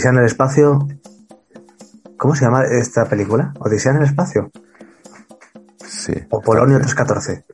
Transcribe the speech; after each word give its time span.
Odisea 0.00 0.12
en 0.12 0.18
el 0.18 0.24
espacio. 0.24 0.88
¿Cómo 2.16 2.34
se 2.34 2.44
llama 2.46 2.64
esta 2.64 3.04
película? 3.04 3.52
Odisea 3.58 3.92
en 3.92 3.98
el 3.98 4.04
espacio. 4.04 4.50
Sí. 5.86 6.14
O 6.30 6.40
Polonio 6.40 6.78
314. 6.78 7.44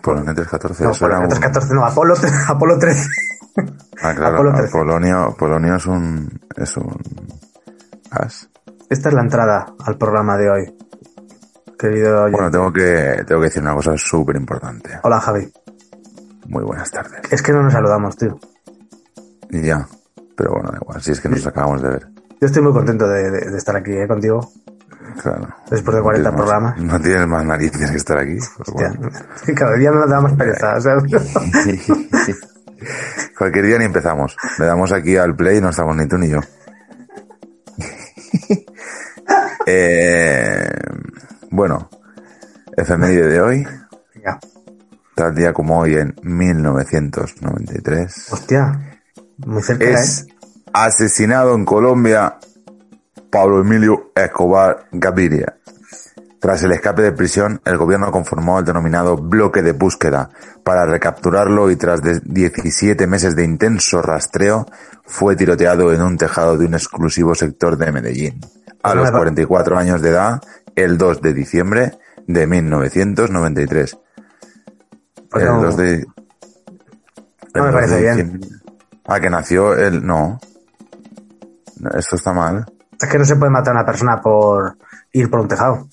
Polonio 0.00 0.34
314. 0.34 0.84
No, 0.84 0.90
eso 0.90 1.00
Polonio 1.04 1.24
un- 1.24 1.28
314, 1.30 1.74
no, 1.74 1.84
Apolo, 1.84 2.14
Apolo 2.48 2.78
13. 2.78 3.08
Ah, 4.02 4.14
claro. 4.14 4.34
Apolo 4.36 4.50
ah, 4.50 4.56
13. 4.58 4.72
Polonio, 4.72 5.36
Polonio 5.36 5.74
es 5.76 5.86
un. 5.86 6.40
Es 6.56 6.76
un. 6.76 6.96
gas. 8.08 8.48
Esta 8.88 9.08
es 9.08 9.14
la 9.16 9.22
entrada 9.22 9.66
al 9.84 9.98
programa 9.98 10.36
de 10.36 10.48
hoy. 10.50 10.76
Querido. 11.76 12.30
Bueno, 12.30 12.50
tengo 12.52 12.72
que, 12.72 13.24
tengo 13.26 13.40
que 13.40 13.46
decir 13.48 13.62
una 13.62 13.74
cosa 13.74 13.96
súper 13.96 14.36
importante. 14.36 15.00
Hola, 15.02 15.20
Javi. 15.20 15.52
Muy 16.46 16.62
buenas 16.62 16.90
tardes. 16.92 17.20
Es 17.32 17.42
que 17.42 17.52
no 17.52 17.62
nos 17.62 17.72
saludamos, 17.72 18.16
tío. 18.16 18.38
Y 19.50 19.62
ya. 19.62 19.88
Pero 20.42 20.54
bueno, 20.54 20.70
da 20.72 20.78
igual. 20.82 21.00
Si 21.00 21.12
es 21.12 21.20
que 21.20 21.28
nos 21.28 21.46
acabamos 21.46 21.80
de 21.82 21.88
ver. 21.90 22.08
Yo 22.40 22.46
estoy 22.48 22.62
muy 22.64 22.72
contento 22.72 23.06
de, 23.08 23.30
de- 23.30 23.50
de 23.52 23.58
estar 23.58 23.76
aquí 23.76 23.92
eh, 23.92 24.08
contigo. 24.08 24.40
Claro. 25.22 25.46
Después 25.70 25.94
de 25.94 26.00
No 26.00 26.04
40 26.04 26.12
tienes 26.14 26.24
más- 26.24 26.34
programas. 26.34 26.76
No 26.82 27.00
tienes 27.00 27.26
más 27.28 27.44
narices 27.44 27.90
que 27.92 27.96
estar 27.96 28.18
aquí. 28.18 28.38
Hostia, 28.58 28.92
bueno. 28.98 29.08
cada 29.56 29.76
día 29.76 29.92
me 29.92 30.04
da 30.08 30.20
más 30.20 30.32
pereza. 30.32 30.74
Cualquier 33.38 33.66
día 33.66 33.78
ni 33.78 33.84
empezamos. 33.84 34.36
Le 34.58 34.66
damos 34.66 34.92
aquí 34.92 35.16
al 35.16 35.36
play 35.36 35.58
y 35.58 35.60
no 35.60 35.70
estamos 35.70 35.94
ni 35.96 36.08
tú 36.08 36.18
ni 36.18 36.28
yo. 36.28 36.40
Eh, 39.64 40.68
bueno, 41.52 41.88
efeméride 42.76 43.28
de 43.28 43.40
hoy, 43.40 43.64
venga. 44.12 44.40
tal 45.14 45.32
día 45.36 45.52
como 45.52 45.78
hoy 45.78 45.94
en 45.94 46.16
1993, 46.20 48.32
Hostia, 48.32 48.91
muy 49.38 49.62
cerca, 49.62 49.84
es 49.84 50.22
¿eh? 50.22 50.34
asesinado 50.72 51.54
en 51.54 51.64
Colombia 51.64 52.38
Pablo 53.30 53.60
Emilio 53.60 54.12
Escobar 54.14 54.86
Gaviria. 54.92 55.56
Tras 56.42 56.62
el 56.64 56.72
escape 56.72 57.02
de 57.02 57.12
prisión, 57.12 57.60
el 57.64 57.78
gobierno 57.78 58.10
conformó 58.10 58.58
el 58.58 58.64
denominado 58.64 59.16
bloque 59.16 59.62
de 59.62 59.70
búsqueda 59.70 60.28
para 60.64 60.84
recapturarlo 60.84 61.70
y 61.70 61.76
tras 61.76 62.02
de 62.02 62.20
17 62.24 63.06
meses 63.06 63.36
de 63.36 63.44
intenso 63.44 64.02
rastreo, 64.02 64.66
fue 65.04 65.36
tiroteado 65.36 65.92
en 65.92 66.02
un 66.02 66.18
tejado 66.18 66.58
de 66.58 66.66
un 66.66 66.74
exclusivo 66.74 67.34
sector 67.36 67.78
de 67.78 67.92
Medellín. 67.92 68.40
A 68.82 68.94
los 68.94 69.10
44 69.12 69.78
años 69.78 70.02
de 70.02 70.10
edad, 70.10 70.42
el 70.74 70.98
2 70.98 71.22
de 71.22 71.32
diciembre 71.32 71.98
de 72.26 72.46
1993. 72.46 73.98
Pues 75.30 75.44
el 75.44 75.48
no. 75.48 75.62
2 75.62 75.76
de... 75.76 76.06
No 77.54 77.62
me 77.62 77.68
el 77.68 77.72
2 77.72 77.72
parece 77.72 77.94
de 77.94 78.00
bien. 78.00 78.61
Ah, 79.06 79.20
que 79.20 79.30
nació 79.30 79.74
el... 79.74 80.04
No. 80.06 80.38
No, 81.80 81.90
Esto 81.98 82.16
está 82.16 82.32
mal. 82.32 82.64
Es 83.00 83.08
que 83.08 83.18
no 83.18 83.24
se 83.24 83.36
puede 83.36 83.50
matar 83.50 83.74
a 83.74 83.80
una 83.80 83.86
persona 83.86 84.20
por 84.20 84.76
ir 85.12 85.28
por 85.28 85.40
un 85.40 85.48
tejado. 85.48 85.88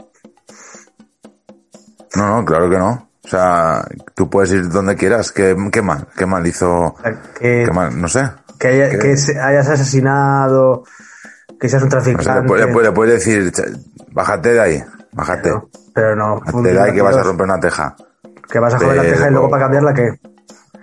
No, 2.16 2.28
no, 2.38 2.46
claro 2.46 2.70
que 2.70 2.78
no. 2.78 3.10
O 3.24 3.28
sea, 3.28 3.86
tú 4.16 4.30
puedes 4.30 4.52
ir 4.52 4.70
donde 4.70 4.96
quieras. 4.96 5.32
¿Qué, 5.32 5.56
qué 5.72 5.82
mal? 5.82 6.08
¿Qué 6.18 6.26
mal 6.26 6.46
hizo? 6.48 6.96
Que, 7.40 7.66
¿Qué 7.68 7.72
mal? 7.74 8.00
No 8.00 8.08
sé. 8.08 8.30
que, 8.60 8.68
haya- 8.70 8.90
¿Qué? 8.90 8.98
que 9.00 9.40
hayas 9.40 9.70
asesinado, 9.70 10.84
que 11.60 11.70
seas 11.70 11.84
un 11.84 11.90
No 11.90 12.02
sé, 12.02 12.12
traficante. 12.14 12.42
le, 12.42 12.48
puede- 12.48 12.66
le 12.66 12.74
puede- 12.74 12.88
le 12.88 12.94
puedes 12.94 13.14
decir, 13.26 13.52
"Ch- 13.52 13.86
bájate 14.12 14.54
de 14.54 14.60
ahí, 14.60 14.84
bájate. 15.14 15.44
pero, 15.44 15.70
pero 15.94 16.16
no. 16.16 16.40
Bájate 16.40 16.74
de 16.74 16.80
ahí 16.82 16.94
que 16.94 17.02
vas 17.02 17.16
a 17.16 17.24
romper 17.24 17.46
una 17.46 17.60
teja. 17.60 17.96
Que 18.52 18.60
vas 18.60 18.74
a 18.74 18.80
joder 18.80 18.96
la 18.98 19.02
teja 19.04 19.28
y 19.30 19.32
luego 19.32 19.50
para 19.50 19.64
cambiarla, 19.64 19.94
que 19.94 20.10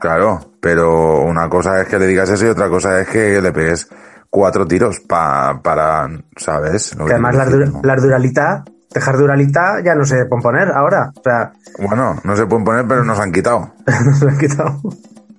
Claro, 0.01 0.53
pero 0.61 1.21
una 1.23 1.49
cosa 1.49 1.81
es 1.81 1.89
que 1.89 1.99
le 1.99 2.07
digas 2.07 2.29
eso 2.31 2.47
y 2.47 2.51
otra 2.51 2.69
cosa 2.69 3.01
es 3.01 3.09
que 3.09 3.41
le 3.41 3.53
pegues 3.53 3.89
cuatro 4.31 4.67
tiros 4.67 5.01
pa, 5.01 5.61
para, 5.62 6.09
¿sabes? 6.37 6.95
Lo 6.97 7.07
que 7.07 7.12
además 7.12 7.37
decir, 7.37 7.53
dura- 7.53 7.67
¿no? 7.67 7.81
las 7.83 8.03
duralita, 8.03 8.65
tejas 8.93 9.19
duralita 9.19 9.81
ya 9.84 9.95
no 9.95 10.05
se 10.05 10.27
pueden 10.27 10.43
poner 10.43 10.71
ahora. 10.71 11.12
O 11.17 11.23
sea, 11.23 11.53
Bueno, 11.79 12.21
no 12.25 12.37
se 12.37 12.47
pueden 12.47 12.65
poner, 12.65 12.87
pero 12.87 13.05
nos 13.05 13.19
han 13.19 13.33
quitado. 13.33 13.73
no 14.05 14.15
se 14.15 14.25
lo 14.27 14.31
han 14.33 14.39
quitado. 14.39 14.81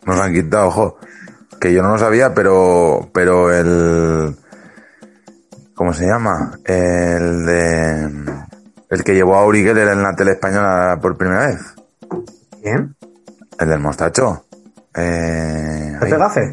Nos 0.05 0.19
han 0.19 0.33
quitado, 0.33 0.67
ojo. 0.67 0.97
Que 1.59 1.73
yo 1.73 1.81
no 1.83 1.89
lo 1.89 1.97
sabía, 1.99 2.33
pero, 2.33 3.09
pero 3.13 3.51
el, 3.53 4.35
¿cómo 5.75 5.93
se 5.93 6.05
llama? 6.05 6.51
El 6.65 7.45
de, 7.45 8.03
el 8.89 9.03
que 9.03 9.15
llevó 9.15 9.35
a 9.35 9.45
Uri 9.45 9.63
Geller 9.63 9.87
en 9.89 10.03
la 10.03 10.15
tele 10.15 10.31
española 10.31 10.97
por 11.01 11.17
primera 11.17 11.47
vez. 11.47 11.59
¿Quién? 12.61 12.95
El 13.59 13.69
del 13.69 13.79
mostacho. 13.79 14.45
Eh, 14.97 15.95
¿Pepe 15.99 16.13
ay, 16.13 16.19
Gafe? 16.19 16.51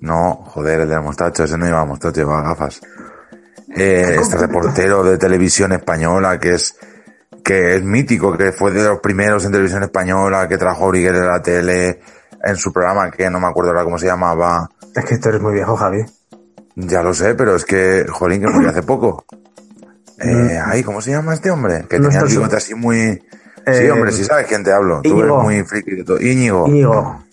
no, 0.00 0.34
joder, 0.46 0.80
el 0.80 0.88
del 0.88 1.00
mostacho, 1.02 1.44
ese 1.44 1.56
no 1.58 1.66
llevaba 1.66 1.84
mostacho, 1.84 2.20
llevaba 2.20 2.42
gafas. 2.42 2.80
Eh, 3.74 4.16
este 4.20 4.36
reportero 4.36 5.02
de 5.04 5.16
televisión 5.18 5.72
española 5.72 6.38
que 6.38 6.54
es, 6.54 6.76
que 7.44 7.76
es 7.76 7.82
mítico, 7.82 8.36
que 8.36 8.52
fue 8.52 8.70
de 8.72 8.84
los 8.84 9.00
primeros 9.00 9.44
en 9.44 9.52
televisión 9.52 9.82
española, 9.82 10.48
que 10.48 10.58
trajo 10.58 10.86
a 10.86 10.88
a 10.88 11.12
la 11.12 11.42
tele 11.42 12.00
en 12.44 12.56
su 12.56 12.72
programa, 12.72 13.10
que 13.10 13.30
no 13.30 13.38
me 13.40 13.46
acuerdo 13.46 13.70
ahora 13.70 13.84
cómo 13.84 13.98
se 13.98 14.06
llamaba. 14.06 14.68
Es 14.94 15.04
que 15.04 15.18
tú 15.18 15.28
eres 15.28 15.40
muy 15.40 15.54
viejo, 15.54 15.76
Javi. 15.76 16.04
Ya 16.74 17.02
lo 17.02 17.14
sé, 17.14 17.34
pero 17.34 17.54
es 17.54 17.64
que, 17.64 18.04
jolín, 18.10 18.40
que 18.42 18.48
murió 18.48 18.70
hace 18.70 18.82
poco. 18.82 19.24
Eh, 20.24 20.56
ay, 20.64 20.84
¿cómo 20.84 21.00
se 21.00 21.10
llama 21.10 21.34
este 21.34 21.50
hombre? 21.50 21.84
Que 21.88 21.98
tenía 21.98 22.20
el 22.20 22.28
bigote 22.28 22.54
así 22.54 22.76
muy... 22.76 23.14
sí, 23.16 23.22
Eh, 23.66 23.90
hombre, 23.90 24.12
sí 24.12 24.22
sabes 24.22 24.46
quién 24.46 24.62
te 24.62 24.72
hablo. 24.72 25.00
Tú 25.02 25.08
Íñigo. 25.08 25.24
eres 25.24 25.42
muy 25.42 25.64
friki 25.64 25.96
de 25.96 26.04
todo. 26.04 26.20
Íñigo. 26.20 26.68
Íñigo. 26.68 27.24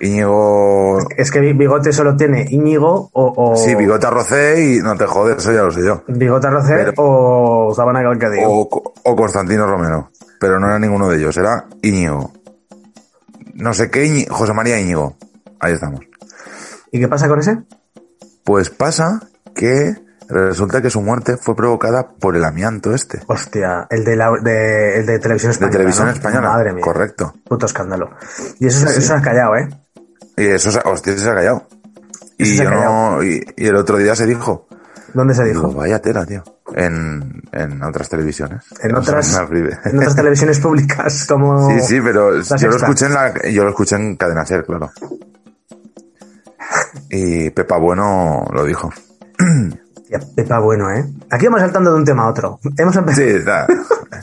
Íñigo... 0.00 0.98
Es 1.16 1.30
que 1.30 1.40
Bigote 1.40 1.92
solo 1.92 2.16
tiene 2.16 2.46
Íñigo 2.50 3.10
o. 3.12 3.32
o 3.52 3.56
Sí, 3.56 3.74
bigote 3.74 4.06
arrocé 4.06 4.62
y 4.74 4.78
no 4.80 4.96
te 4.96 5.06
jodes, 5.06 5.38
eso 5.38 5.52
ya 5.52 5.62
lo 5.62 5.70
sé 5.70 5.84
yo. 5.84 6.02
Bigote 6.08 6.46
Arroce 6.46 6.74
Pero- 6.74 6.92
o 6.96 7.74
Sabana 7.74 8.02
Calcadillo. 8.02 8.48
O, 8.48 8.68
o 9.04 9.16
Constantino 9.16 9.66
Romero. 9.66 10.10
Pero 10.38 10.58
no 10.60 10.66
era 10.66 10.78
ninguno 10.78 11.08
de 11.08 11.16
ellos, 11.16 11.36
era 11.36 11.64
Íñigo. 11.82 12.30
No 13.54 13.72
sé 13.72 13.90
qué, 13.90 14.26
José 14.28 14.52
María 14.52 14.78
Íñigo. 14.78 15.16
Ahí 15.60 15.72
estamos. 15.72 16.00
¿Y 16.92 17.00
qué 17.00 17.08
pasa 17.08 17.26
con 17.28 17.40
ese? 17.40 17.58
Pues 18.44 18.68
pasa 18.70 19.20
que 19.54 19.94
resulta 20.28 20.82
que 20.82 20.90
su 20.90 21.00
muerte 21.00 21.36
fue 21.36 21.56
provocada 21.56 22.08
por 22.20 22.36
el 22.36 22.44
amianto 22.44 22.92
este. 22.94 23.20
Hostia, 23.28 23.86
el 23.90 24.04
de, 24.04 24.16
la, 24.16 24.30
de, 24.42 24.98
el 24.98 25.06
de 25.06 25.18
televisión 25.18 25.50
De 25.50 25.52
española. 25.54 25.72
televisión 25.72 26.06
¿no? 26.08 26.12
española. 26.12 26.48
Madre 26.50 26.72
mía. 26.74 26.84
Correcto. 26.84 27.32
Puto 27.48 27.64
escándalo. 27.66 28.10
Y 28.60 28.66
eso, 28.66 28.80
Sí. 28.86 28.98
eso 28.98 29.00
se 29.00 29.12
ha 29.14 29.22
callado, 29.22 29.56
¿eh? 29.56 29.68
Y 30.36 30.46
eso, 30.46 30.70
se- 30.70 30.80
hostia, 30.84 31.16
se 31.16 31.30
ha 31.30 31.34
callado. 31.34 31.66
Y 32.38 32.56
yo 32.56 32.68
no, 32.70 33.22
y, 33.22 33.42
y 33.56 33.66
el 33.66 33.76
otro 33.76 33.96
día 33.96 34.14
se 34.14 34.26
dijo. 34.26 34.66
¿Dónde 35.14 35.34
se 35.34 35.44
Digo, 35.44 35.68
dijo? 35.68 35.72
vaya 35.78 35.98
tela, 36.00 36.26
tío. 36.26 36.44
En, 36.74 37.42
en 37.52 37.82
otras 37.82 38.08
televisiones. 38.10 38.64
En 38.82 38.94
O 38.94 39.02
sea, 39.02 39.14
otras, 39.18 39.40
en 39.86 39.96
otras 39.98 40.14
televisiones 40.16 40.58
públicas, 40.60 41.24
como. 41.28 41.70
Sí, 41.70 41.80
sí, 41.80 42.00
pero 42.02 42.42
yo 42.42 42.68
lo 42.68 42.76
escuché 42.76 43.06
en 43.06 43.14
la, 43.14 43.32
yo 43.50 43.64
lo 43.64 43.70
escuché 43.70 43.96
en 43.96 44.16
Cadena 44.16 44.44
Ser, 44.44 44.64
claro. 44.66 44.90
Y 47.08 47.50
Pepa 47.50 47.78
Bueno 47.78 48.44
lo 48.52 48.64
dijo. 48.64 48.92
Pepa, 50.34 50.58
bueno, 50.60 50.90
¿eh? 50.92 51.04
Aquí 51.30 51.46
vamos 51.46 51.60
saltando 51.60 51.90
de 51.92 51.96
un 51.98 52.04
tema 52.04 52.24
a 52.24 52.28
otro. 52.30 52.58
Hemos 52.76 52.94
empezado. 52.96 53.26
Sí, 53.26 53.34
está. 53.34 53.66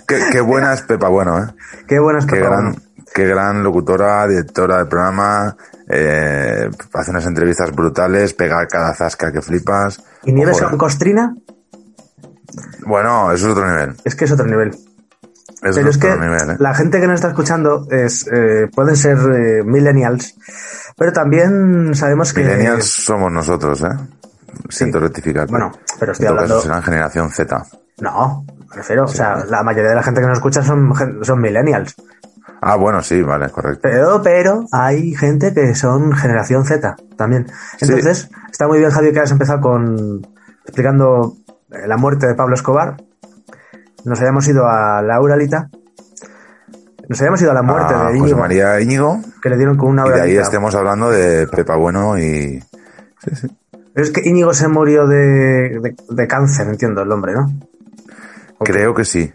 qué, 0.08 0.20
qué 0.32 0.42
buena 0.42 0.74
es 0.74 0.82
Pepa 0.84 1.08
Bueno, 1.10 1.40
¿eh? 1.44 1.48
Qué 1.88 2.00
buena 2.00 2.20
es 2.20 2.26
Qué 2.26 2.36
Pepa 2.38 2.48
gran, 2.50 2.64
Bueno. 2.72 2.82
qué 3.14 3.28
gran 3.28 3.64
locutora, 3.64 4.28
directora 4.28 4.78
del 4.78 4.88
programa, 4.88 5.56
eh, 5.94 6.70
hace 6.94 7.12
unas 7.12 7.26
entrevistas 7.26 7.72
brutales, 7.72 8.34
pega 8.34 8.66
cada 8.68 8.94
zasca 8.94 9.32
que 9.32 9.42
flipas. 9.42 10.04
¿Y 10.24 10.32
Nieves 10.32 10.62
con 10.62 10.78
Costrina? 10.78 11.36
Bueno, 12.86 13.32
eso 13.32 13.46
es 13.48 13.52
otro 13.52 13.68
nivel. 13.70 13.96
Es 14.04 14.16
que 14.16 14.26
es 14.26 14.32
otro 14.32 14.46
nivel. 14.46 14.76
Pero 15.62 15.90
es 15.90 15.98
que 15.98 16.10
nivel, 16.18 16.50
¿eh? 16.52 16.56
la 16.60 16.74
gente 16.76 17.00
que 17.00 17.08
nos 17.08 17.16
está 17.16 17.30
escuchando 17.30 17.88
es, 17.90 18.28
eh, 18.28 18.68
pueden 18.76 18.98
ser 18.98 19.18
eh, 19.18 19.64
millennials, 19.64 20.36
pero 20.98 21.14
también 21.14 21.96
sabemos 21.96 22.34
que... 22.34 22.44
Millennials 22.44 22.86
somos 22.86 23.32
nosotros, 23.32 23.82
¿eh? 23.82 23.88
Siento 24.68 25.00
rectificar. 25.00 25.48
Bueno, 25.48 25.72
pero 26.00 26.12
estoy 26.12 26.28
hablando- 26.28 26.60
serán 26.60 26.84
generación 26.84 27.32
Z. 27.32 27.64
No, 28.02 28.46
me 28.70 28.76
refiero, 28.76 29.06
o 29.06 29.08
sea, 29.08 29.46
la 29.46 29.64
mayoría 29.64 29.92
de 29.92 29.96
la 29.96 30.04
gente 30.04 30.20
que 30.20 30.28
nos 30.28 30.38
escucha 30.40 30.62
son 30.64 31.42
millennials. 31.42 31.96
Ah, 32.66 32.76
bueno, 32.76 33.02
sí, 33.02 33.22
vale, 33.22 33.50
correcto. 33.50 33.82
Pero, 33.84 34.22
pero 34.22 34.66
hay 34.72 35.14
gente 35.16 35.54
que 35.54 35.76
son 35.76 36.14
generación 36.14 36.64
Z 36.66 36.96
también. 37.18 37.48
Sí. 37.78 37.86
Entonces, 37.86 38.30
está 38.50 38.68
muy 38.68 38.80
bien, 38.80 38.90
Javi, 38.90 39.12
que 39.12 39.20
has 39.20 39.32
empezado 39.32 39.60
con 39.60 40.22
explicando 40.64 41.36
la 41.70 41.98
muerte 41.98 42.28
de 42.28 42.36
Pablo 42.36 42.56
Escobar. 42.56 42.98
Nos 44.06 44.20
habíamos 44.20 44.48
ido 44.48 44.68
a 44.68 45.02
la 45.02 45.20
Uralita. 45.22 45.70
Nos 47.10 47.20
habíamos 47.20 47.42
ido 47.42 47.52
a 47.52 47.54
la 47.54 47.64
muerte 47.64 47.94
de 47.94 48.00
José 48.00 48.18
Íñigo, 48.18 48.38
María 48.40 48.80
Íñigo, 48.80 49.20
que 49.42 49.50
le 49.50 49.58
dieron 49.58 49.76
con 49.76 49.90
una 49.90 50.08
y 50.08 50.12
de 50.12 50.22
ahí 50.22 50.38
estemos 50.38 50.74
hablando 50.74 51.10
de 51.10 51.48
Pepa 51.48 51.76
Bueno 51.76 52.18
y... 52.18 52.64
Sí, 53.20 53.36
sí. 53.36 53.58
Pero 53.94 54.06
es 54.06 54.12
que 54.12 54.22
Íñigo 54.28 54.54
se 54.54 54.70
murió 54.70 55.06
de, 55.06 55.80
de, 55.82 55.96
de 56.10 56.28
cáncer, 56.28 56.68
entiendo 56.68 57.02
el 57.02 57.12
hombre, 57.12 57.34
¿no? 57.34 57.52
Creo 58.60 58.94
que 58.94 59.04
sí. 59.04 59.34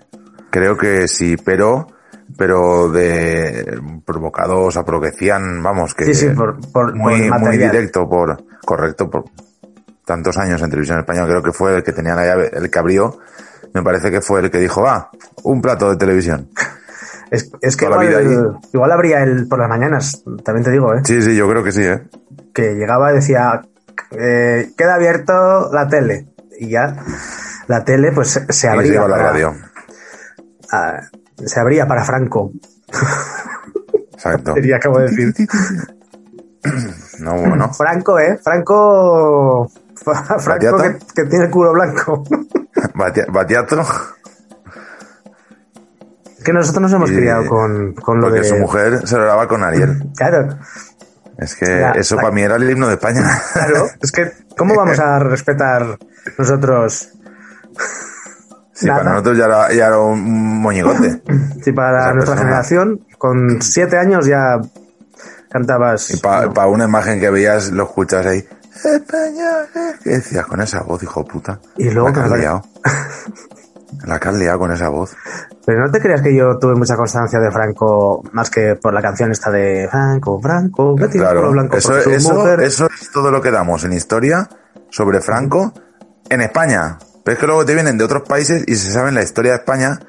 Creo 0.50 0.78
que 0.78 1.06
sí, 1.08 1.36
pero 1.36 1.88
pero 2.36 2.88
de 2.90 3.80
provocado, 4.04 4.64
o 4.64 4.70
sea, 4.70 4.84
por 4.84 4.94
lo 4.96 5.00
que 5.00 5.10
decían, 5.10 5.62
vamos, 5.62 5.94
que 5.94 6.04
Sí, 6.06 6.14
sí, 6.14 6.28
por, 6.30 6.58
por, 6.72 6.94
muy, 6.94 7.28
por 7.30 7.40
muy 7.40 7.56
directo, 7.58 8.08
por 8.08 8.44
correcto, 8.64 9.08
por 9.10 9.24
tantos 10.04 10.36
años 10.38 10.60
en 10.62 10.70
televisión 10.70 10.98
española, 11.00 11.28
creo 11.28 11.42
que 11.42 11.52
fue 11.52 11.76
el 11.76 11.82
que 11.82 11.92
tenía 11.92 12.14
la 12.14 12.24
llave, 12.26 12.50
el 12.52 12.70
que 12.70 12.78
abrió, 12.78 13.18
me 13.74 13.82
parece 13.82 14.10
que 14.10 14.20
fue 14.20 14.40
el 14.40 14.50
que 14.50 14.58
dijo, 14.58 14.82
va, 14.82 15.10
un 15.44 15.60
plato 15.60 15.90
de 15.90 15.96
televisión. 15.96 16.48
Es, 17.30 17.50
es 17.60 17.76
que 17.76 17.84
igual, 17.84 18.06
vida 18.08 18.22
igual 18.72 18.90
abría 18.90 19.22
él 19.22 19.46
por 19.50 19.58
las 19.58 19.68
mañanas, 19.68 20.24
también 20.42 20.64
te 20.64 20.70
digo, 20.70 20.94
¿eh? 20.94 21.02
Sí, 21.04 21.20
sí, 21.20 21.36
yo 21.36 21.46
creo 21.46 21.62
que 21.62 21.72
sí, 21.72 21.82
¿eh? 21.82 22.02
que 22.54 22.74
llegaba 22.74 23.12
y 23.12 23.16
decía, 23.16 23.60
eh, 24.12 24.70
queda 24.78 24.94
abierto 24.94 25.70
la 25.70 25.86
tele. 25.88 26.28
Y 26.58 26.70
ya 26.70 26.96
la 27.66 27.84
tele 27.84 28.12
pues 28.12 28.30
se- 28.30 28.40
se 28.46 28.48
Y 28.48 28.52
se 28.54 28.68
abría 28.70 28.94
iba 28.94 29.04
a 29.04 29.08
la 29.08 29.18
radio. 29.18 29.54
ah, 30.72 31.00
se 31.46 31.60
abría 31.60 31.86
para 31.86 32.04
Franco. 32.04 32.52
Exacto. 34.12 34.54
Sería, 34.54 34.76
acabo 34.76 34.98
de 34.98 35.08
decir. 35.08 35.34
No, 37.20 37.34
bueno. 37.34 37.72
Franco, 37.72 38.18
¿eh? 38.18 38.38
Franco... 38.42 39.70
Franco 40.38 40.76
que, 40.78 40.98
que 41.14 41.24
tiene 41.28 41.46
el 41.46 41.50
culo 41.50 41.72
blanco. 41.72 42.22
Batia- 42.94 43.26
Batiato, 43.32 43.80
Es 46.38 46.44
que 46.44 46.52
nosotros 46.52 46.82
nos 46.82 46.92
hemos 46.92 47.10
Y- 47.10 47.16
criado 47.16 47.46
con, 47.46 47.94
con 47.94 48.20
lo 48.20 48.26
porque 48.28 48.40
de... 48.40 48.44
su 48.48 48.56
mujer 48.56 49.06
se 49.06 49.16
lo 49.16 49.24
daba 49.24 49.48
con 49.48 49.64
Ariel. 49.64 50.10
Claro, 50.16 50.58
Es 51.38 51.54
que 51.56 51.66
La- 51.66 51.92
eso 51.92 52.16
la- 52.16 52.22
para 52.22 52.34
mí 52.34 52.42
era 52.42 52.56
el 52.56 52.70
himno 52.70 52.86
de 52.88 52.94
España. 52.94 53.22
claro. 53.54 53.86
Es 54.00 54.12
que, 54.12 54.30
¿cómo 54.56 54.74
vamos 54.76 54.98
a 54.98 55.18
respetar 55.20 55.98
nosotros 56.36 57.08
Sí, 58.78 58.86
Nada. 58.86 58.98
para 59.00 59.10
nosotros 59.10 59.38
ya 59.38 59.44
era, 59.46 59.72
ya 59.72 59.86
era 59.88 59.98
un 59.98 60.60
moñigote. 60.62 61.20
si 61.64 61.72
para 61.72 61.98
Esa 62.00 62.12
nuestra 62.12 62.34
persona. 62.34 62.36
generación 62.42 63.00
con 63.18 63.60
siete 63.60 63.98
años 63.98 64.24
ya 64.26 64.60
cantabas... 65.50 66.10
Y 66.12 66.18
para 66.18 66.66
una 66.68 66.84
imagen 66.84 67.18
que 67.18 67.28
veías, 67.30 67.70
lo 67.72 67.84
escuchas 67.84 68.24
ahí. 68.26 68.38
España, 68.84 69.62
eh", 69.74 69.94
¿qué 70.04 70.10
decías 70.10 70.46
con 70.46 70.60
esa 70.60 70.82
voz, 70.82 71.02
hijo 71.02 71.24
de 71.24 71.28
puta? 71.28 71.58
Y 71.76 71.90
luego 71.90 72.08
la 72.10 72.14
que 72.14 72.20
has 72.20 72.30
me- 72.30 72.38
liado. 72.38 72.62
La 74.04 74.20
que 74.20 74.28
has 74.28 74.34
liado 74.34 74.58
con 74.58 74.70
esa 74.70 74.90
voz. 74.90 75.16
Pero 75.64 75.80
no 75.86 75.90
te 75.90 75.98
creas 75.98 76.20
que 76.20 76.32
yo 76.34 76.58
tuve 76.58 76.74
mucha 76.74 76.94
constancia 76.94 77.40
de 77.40 77.50
Franco 77.50 78.22
más 78.32 78.50
que 78.50 78.76
por 78.76 78.92
la 78.92 79.00
canción 79.00 79.32
esta 79.32 79.50
de 79.50 79.88
Franco, 79.90 80.38
Franco, 80.40 80.94
el 81.00 81.08
Claro, 81.10 81.50
blanco 81.50 81.74
eso, 81.78 81.88
por 81.92 82.02
su 82.02 82.10
eso, 82.10 82.34
mujer. 82.34 82.60
eso 82.60 82.86
es 83.00 83.10
todo 83.10 83.30
lo 83.30 83.40
que 83.40 83.50
damos 83.50 83.84
en 83.84 83.94
historia 83.94 84.46
sobre 84.90 85.20
Franco 85.22 85.72
en 86.28 86.42
España. 86.42 86.98
Pero 87.28 87.34
es 87.34 87.40
que 87.40 87.46
luego 87.46 87.66
te 87.66 87.74
vienen 87.74 87.98
de 87.98 88.04
otros 88.04 88.22
países 88.26 88.64
y 88.66 88.74
se 88.74 88.90
saben 88.90 89.14
la 89.14 89.22
historia 89.22 89.50
de 89.52 89.58
España 89.58 90.00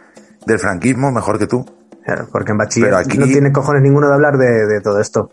del 0.46 0.58
franquismo 0.58 1.12
mejor 1.12 1.38
que 1.38 1.48
tú. 1.48 1.66
Claro, 2.06 2.30
porque 2.32 2.54
en 2.54 2.58
bachiller 2.58 2.94
aquí- 2.96 3.18
no 3.18 3.26
tiene 3.26 3.52
cojones 3.52 3.82
ninguno 3.82 4.08
de 4.08 4.14
hablar 4.14 4.38
de, 4.38 4.66
de 4.66 4.80
todo 4.80 5.02
esto. 5.02 5.30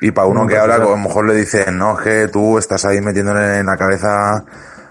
Y 0.00 0.10
para 0.10 0.26
uno 0.26 0.42
Un 0.42 0.48
que 0.48 0.58
ahora 0.58 0.74
a 0.74 0.78
lo 0.78 0.96
mejor 0.96 1.28
le 1.28 1.36
dicen, 1.36 1.78
no, 1.78 1.96
es 1.96 2.04
que 2.04 2.28
tú 2.32 2.58
estás 2.58 2.84
ahí 2.84 3.00
metiéndole 3.00 3.58
en 3.58 3.66
la 3.66 3.76
cabeza 3.76 4.44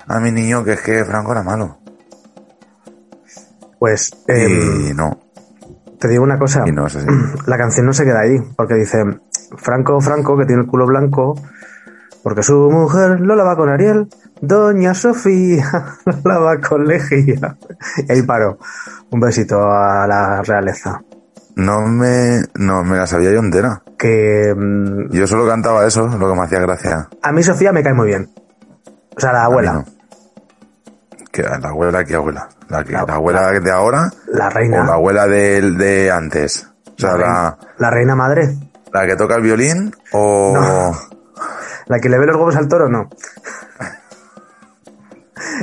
a 0.07 0.19
mi 0.21 0.31
niño 0.31 0.63
que 0.63 0.71
es 0.71 0.81
que 0.81 1.03
Franco 1.03 1.33
era 1.33 1.43
malo. 1.43 1.77
Pues 3.77 4.09
em, 4.29 4.91
y 4.91 4.93
no, 4.93 5.19
te 5.99 6.07
digo 6.07 6.23
una 6.23 6.39
cosa, 6.39 6.63
y 6.65 6.71
no 6.71 6.87
es 6.87 6.95
así. 6.95 7.07
la 7.47 7.57
canción 7.57 7.85
no 7.85 7.91
se 7.91 8.05
queda 8.05 8.21
ahí, 8.21 8.39
porque 8.55 8.75
dice 8.75 9.03
Franco, 9.57 9.99
Franco, 9.99 10.37
que 10.37 10.45
tiene 10.45 10.61
el 10.61 10.69
culo 10.69 10.85
blanco, 10.85 11.35
porque 12.23 12.43
su 12.43 12.69
mujer 12.71 13.19
lo 13.19 13.35
lava 13.35 13.55
con 13.55 13.69
Ariel, 13.69 14.07
Doña 14.41 14.93
Sofía 14.93 15.69
lo 16.05 16.31
lava 16.31 16.59
con 16.59 16.85
lejía. 16.85 17.57
Y 18.07 18.11
ahí 18.11 18.21
paro. 18.23 18.57
Un 19.11 19.19
besito 19.19 19.59
a 19.71 20.05
la 20.07 20.41
realeza. 20.43 21.01
No 21.55 21.81
me, 21.87 22.41
no 22.55 22.83
me 22.83 22.97
la 22.97 23.07
sabía 23.07 23.31
yo 23.31 23.39
entera. 23.39 23.81
Que 23.97 24.53
mm, 24.55 25.11
Yo 25.11 25.27
solo 25.27 25.45
cantaba 25.47 25.85
eso, 25.85 26.07
lo 26.07 26.29
que 26.29 26.35
me 26.39 26.43
hacía 26.45 26.59
gracia. 26.59 27.09
a 27.21 27.31
mí 27.31 27.43
Sofía 27.43 27.71
me 27.73 27.83
cae 27.83 27.93
muy 27.93 28.07
bien. 28.07 28.29
O 29.17 29.19
sea, 29.19 29.33
la 29.33 29.43
abuela, 29.45 29.73
no. 29.73 29.85
Que 31.31 31.43
la 31.43 31.55
abuela, 31.69 32.03
¿qué 32.05 32.15
abuela? 32.15 32.47
La, 32.69 32.83
que, 32.83 32.93
La- 32.93 33.03
la 33.05 33.15
abuela 33.15 33.51
de 33.59 33.71
ahora 33.71 34.11
la 34.31 34.49
reina, 34.49 34.81
o 34.81 34.85
la 34.85 34.93
abuela 34.93 35.27
de, 35.27 35.61
de 35.71 36.11
antes. 36.11 36.67
O 36.87 36.93
sea, 36.97 37.11
la, 37.17 37.17
la, 37.17 37.25
reina, 37.27 37.57
la 37.77 37.89
reina 37.89 38.15
madre, 38.15 38.55
la 38.93 39.05
que 39.05 39.15
toca 39.15 39.35
el 39.35 39.41
violín 39.41 39.93
o... 40.13 40.53
No. 40.53 40.91
La 41.89 41.99
que 41.99 42.07
le 42.07 42.17
ve 42.17 42.25
los 42.27 42.37
huevos 42.37 42.55
al 42.55 42.67
toro, 42.69 42.87
no. 42.87 43.09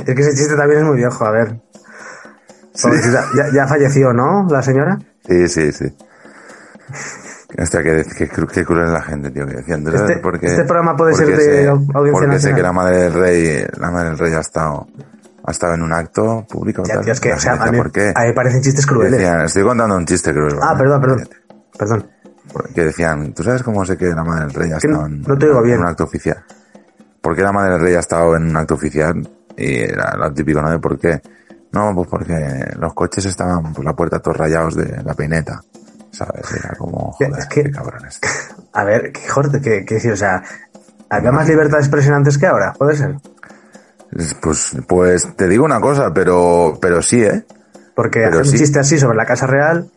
Es 0.05 0.15
que 0.15 0.21
ese 0.21 0.35
chiste 0.35 0.55
también 0.55 0.81
es 0.81 0.85
muy 0.85 0.97
viejo, 0.97 1.25
a 1.25 1.31
ver. 1.31 1.59
Ya, 3.35 3.45
ya 3.53 3.67
falleció, 3.67 4.13
¿no? 4.13 4.45
La 4.49 4.61
señora. 4.61 4.97
Sí, 5.27 5.47
sí, 5.49 5.71
sí. 5.71 5.85
Hostia, 7.57 7.81
qué, 7.81 8.03
cru- 8.29 8.47
qué 8.47 8.63
cruel 8.65 8.85
es 8.85 8.91
la 8.91 9.01
gente, 9.01 9.31
tío, 9.31 9.47
que 9.47 9.55
decían. 9.55 9.83
¿tú 9.83 9.91
sabes 9.91 10.09
Este- 10.11 10.21
por 10.21 10.39
qué? 10.39 10.47
este 10.47 10.63
programa 10.65 10.95
puede 10.95 11.15
ser 11.15 11.25
Porque 11.27 11.41
de 11.43 11.63
sé- 11.63 11.67
audiencia 11.69 11.93
Porque 12.11 12.19
sé 12.19 12.27
nacional. 12.27 12.55
que 12.55 12.61
la 12.61 12.71
madre 12.73 12.97
del 13.01 13.13
rey, 13.13 13.65
la 13.79 13.89
madre 13.91 14.09
del 14.09 14.19
rey 14.19 14.33
ha 14.33 14.39
estado, 14.41 14.87
ha 15.43 15.51
estado 15.51 15.73
en 15.73 15.81
un 15.81 15.93
acto 15.93 16.45
público. 16.47 16.83
Ya, 16.85 16.95
tal. 16.95 17.03
tío, 17.05 17.13
es 17.13 17.19
que, 17.19 17.33
o 17.33 17.39
sea, 17.39 17.53
a 17.53 17.71
mí, 17.71 17.77
¿por 17.77 17.91
qué? 17.91 18.11
a 18.15 18.25
mí 18.25 18.33
parecen 18.33 18.61
chistes 18.61 18.85
crueles. 18.85 19.13
Decían, 19.13 19.41
estoy 19.41 19.63
contando 19.63 19.95
un 19.95 20.05
chiste 20.05 20.31
cruel. 20.33 20.53
Ah, 20.61 20.73
¿vale? 20.73 20.79
perdón, 20.79 21.01
perdón. 21.01 21.29
Perdón. 21.79 22.07
Que 22.73 22.85
decían, 22.85 23.33
¿tú 23.33 23.43
sabes 23.43 23.63
cómo 23.63 23.85
sé 23.85 23.97
que 23.97 24.05
la 24.07 24.23
madre 24.23 24.45
del 24.45 24.53
rey 24.53 24.71
ha 24.71 24.77
estado 24.77 25.05
en, 25.05 25.21
no 25.21 25.37
te 25.37 25.45
oigo 25.47 25.59
en 25.59 25.65
bien. 25.65 25.79
un 25.79 25.87
acto 25.87 26.03
oficial? 26.05 26.43
¿Por 27.21 27.35
qué 27.35 27.41
la 27.41 27.51
madre 27.51 27.73
del 27.73 27.81
rey 27.81 27.95
ha 27.95 27.99
estado 27.99 28.35
en 28.35 28.43
un 28.49 28.57
acto 28.57 28.75
oficial? 28.75 29.27
Y 29.55 29.79
era 29.81 30.15
lo 30.15 30.31
típico, 30.33 30.61
¿no? 30.61 30.69
De 30.69 30.79
por 30.79 30.97
qué. 30.99 31.21
No, 31.71 31.93
pues 31.95 32.07
porque 32.07 32.73
los 32.79 32.93
coches 32.93 33.25
estaban 33.25 33.73
por 33.73 33.83
la 33.83 33.93
puerta 33.95 34.19
todos 34.19 34.37
rayados 34.37 34.75
de 34.75 35.03
la 35.03 35.13
peineta. 35.13 35.59
¿Sabes? 36.11 36.45
Era 36.53 36.75
como, 36.77 37.11
joder, 37.11 37.33
es 37.39 37.45
que- 37.47 37.63
qué 37.63 37.71
cabrones. 37.71 38.19
A 38.73 38.83
ver, 38.83 39.11
qué 39.11 39.27
joder, 39.27 39.61
qué, 39.61 39.83
qué 39.85 39.95
decir, 39.95 40.11
o 40.11 40.17
sea, 40.17 40.41
había 41.09 41.31
más 41.31 41.47
libertad 41.47 41.77
de 41.77 41.83
expresión 41.83 42.13
antes 42.15 42.37
que 42.37 42.47
ahora, 42.47 42.73
puede 42.73 42.95
ser. 42.95 43.15
Pues, 44.41 44.75
pues 44.87 45.35
te 45.35 45.47
digo 45.47 45.65
una 45.65 45.81
cosa, 45.81 46.13
pero, 46.13 46.77
pero 46.81 47.01
sí, 47.01 47.23
¿eh? 47.23 47.43
Porque 47.95 48.19
Pero 48.19 48.39
hacer 48.39 48.45
sí. 48.45 48.51
un 48.51 48.57
chiste 48.59 48.79
así 48.79 48.97
sobre 48.99 49.17
la 49.17 49.25
Casa 49.25 49.47
Real, 49.47 49.89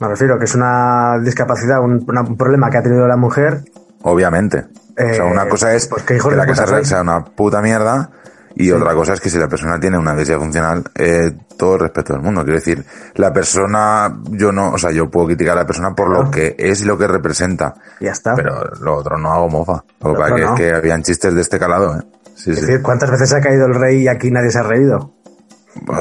me 0.00 0.08
refiero 0.08 0.38
que 0.38 0.44
es 0.44 0.54
una 0.54 1.18
discapacidad, 1.22 1.80
un, 1.80 2.04
una- 2.08 2.22
un 2.22 2.36
problema 2.36 2.70
que 2.70 2.78
ha 2.78 2.82
tenido 2.82 3.06
la 3.06 3.16
mujer. 3.16 3.62
Obviamente. 4.02 4.58
o 4.58 5.00
sea, 5.14 5.14
Eh, 5.16 5.22
una 5.22 5.48
cosa 5.48 5.74
es 5.74 5.86
pues 5.88 6.02
que 6.04 6.14
de 6.14 6.36
la 6.36 6.46
Casa 6.46 6.84
sea 6.84 7.02
una 7.02 7.24
puta 7.24 7.60
mierda 7.62 8.10
y 8.54 8.70
otra 8.72 8.92
cosa 8.94 9.12
es 9.12 9.20
que 9.20 9.30
si 9.30 9.38
la 9.38 9.46
persona 9.48 9.78
tiene 9.78 9.98
una 9.98 10.10
diversidad 10.12 10.38
funcional, 10.38 10.82
eh, 10.96 11.32
todo 11.56 11.74
el 11.74 11.80
respeto 11.80 12.12
del 12.14 12.22
mundo. 12.22 12.42
Quiero 12.42 12.58
decir, 12.58 12.84
la 13.14 13.32
persona, 13.32 14.12
yo 14.30 14.50
no, 14.52 14.70
o 14.72 14.78
sea, 14.78 14.90
yo 14.90 15.08
puedo 15.10 15.26
criticar 15.28 15.52
a 15.56 15.60
la 15.62 15.66
persona 15.66 15.94
por 15.94 16.08
lo 16.08 16.16
Claro. 16.22 16.30
que 16.32 16.56
es 16.58 16.80
y 16.82 16.84
lo 16.84 16.96
que 16.98 17.06
representa, 17.06 17.74
Ya 18.00 18.10
está. 18.12 18.34
pero 18.34 18.64
lo 18.80 18.96
otro 18.96 19.16
no 19.18 19.32
hago 19.32 19.48
mofa. 19.48 19.84
Lo 20.00 20.14
Lo 20.14 20.24
que 20.24 20.34
que 20.34 20.40
no. 20.42 20.54
es 20.54 20.60
que 20.60 20.74
habían 20.74 21.02
chistes 21.02 21.34
de 21.34 21.40
este 21.40 21.58
calado, 21.58 21.96
¿eh? 21.98 22.02
Sí, 22.34 22.50
es 22.52 22.56
sí. 22.60 22.66
decir, 22.66 22.82
¿cuántas 22.82 23.10
veces 23.10 23.32
ha 23.34 23.40
caído 23.40 23.66
el 23.66 23.74
rey 23.74 24.02
y 24.02 24.08
aquí 24.08 24.30
nadie 24.30 24.50
se 24.50 24.58
ha 24.58 24.62
reído? 24.62 25.12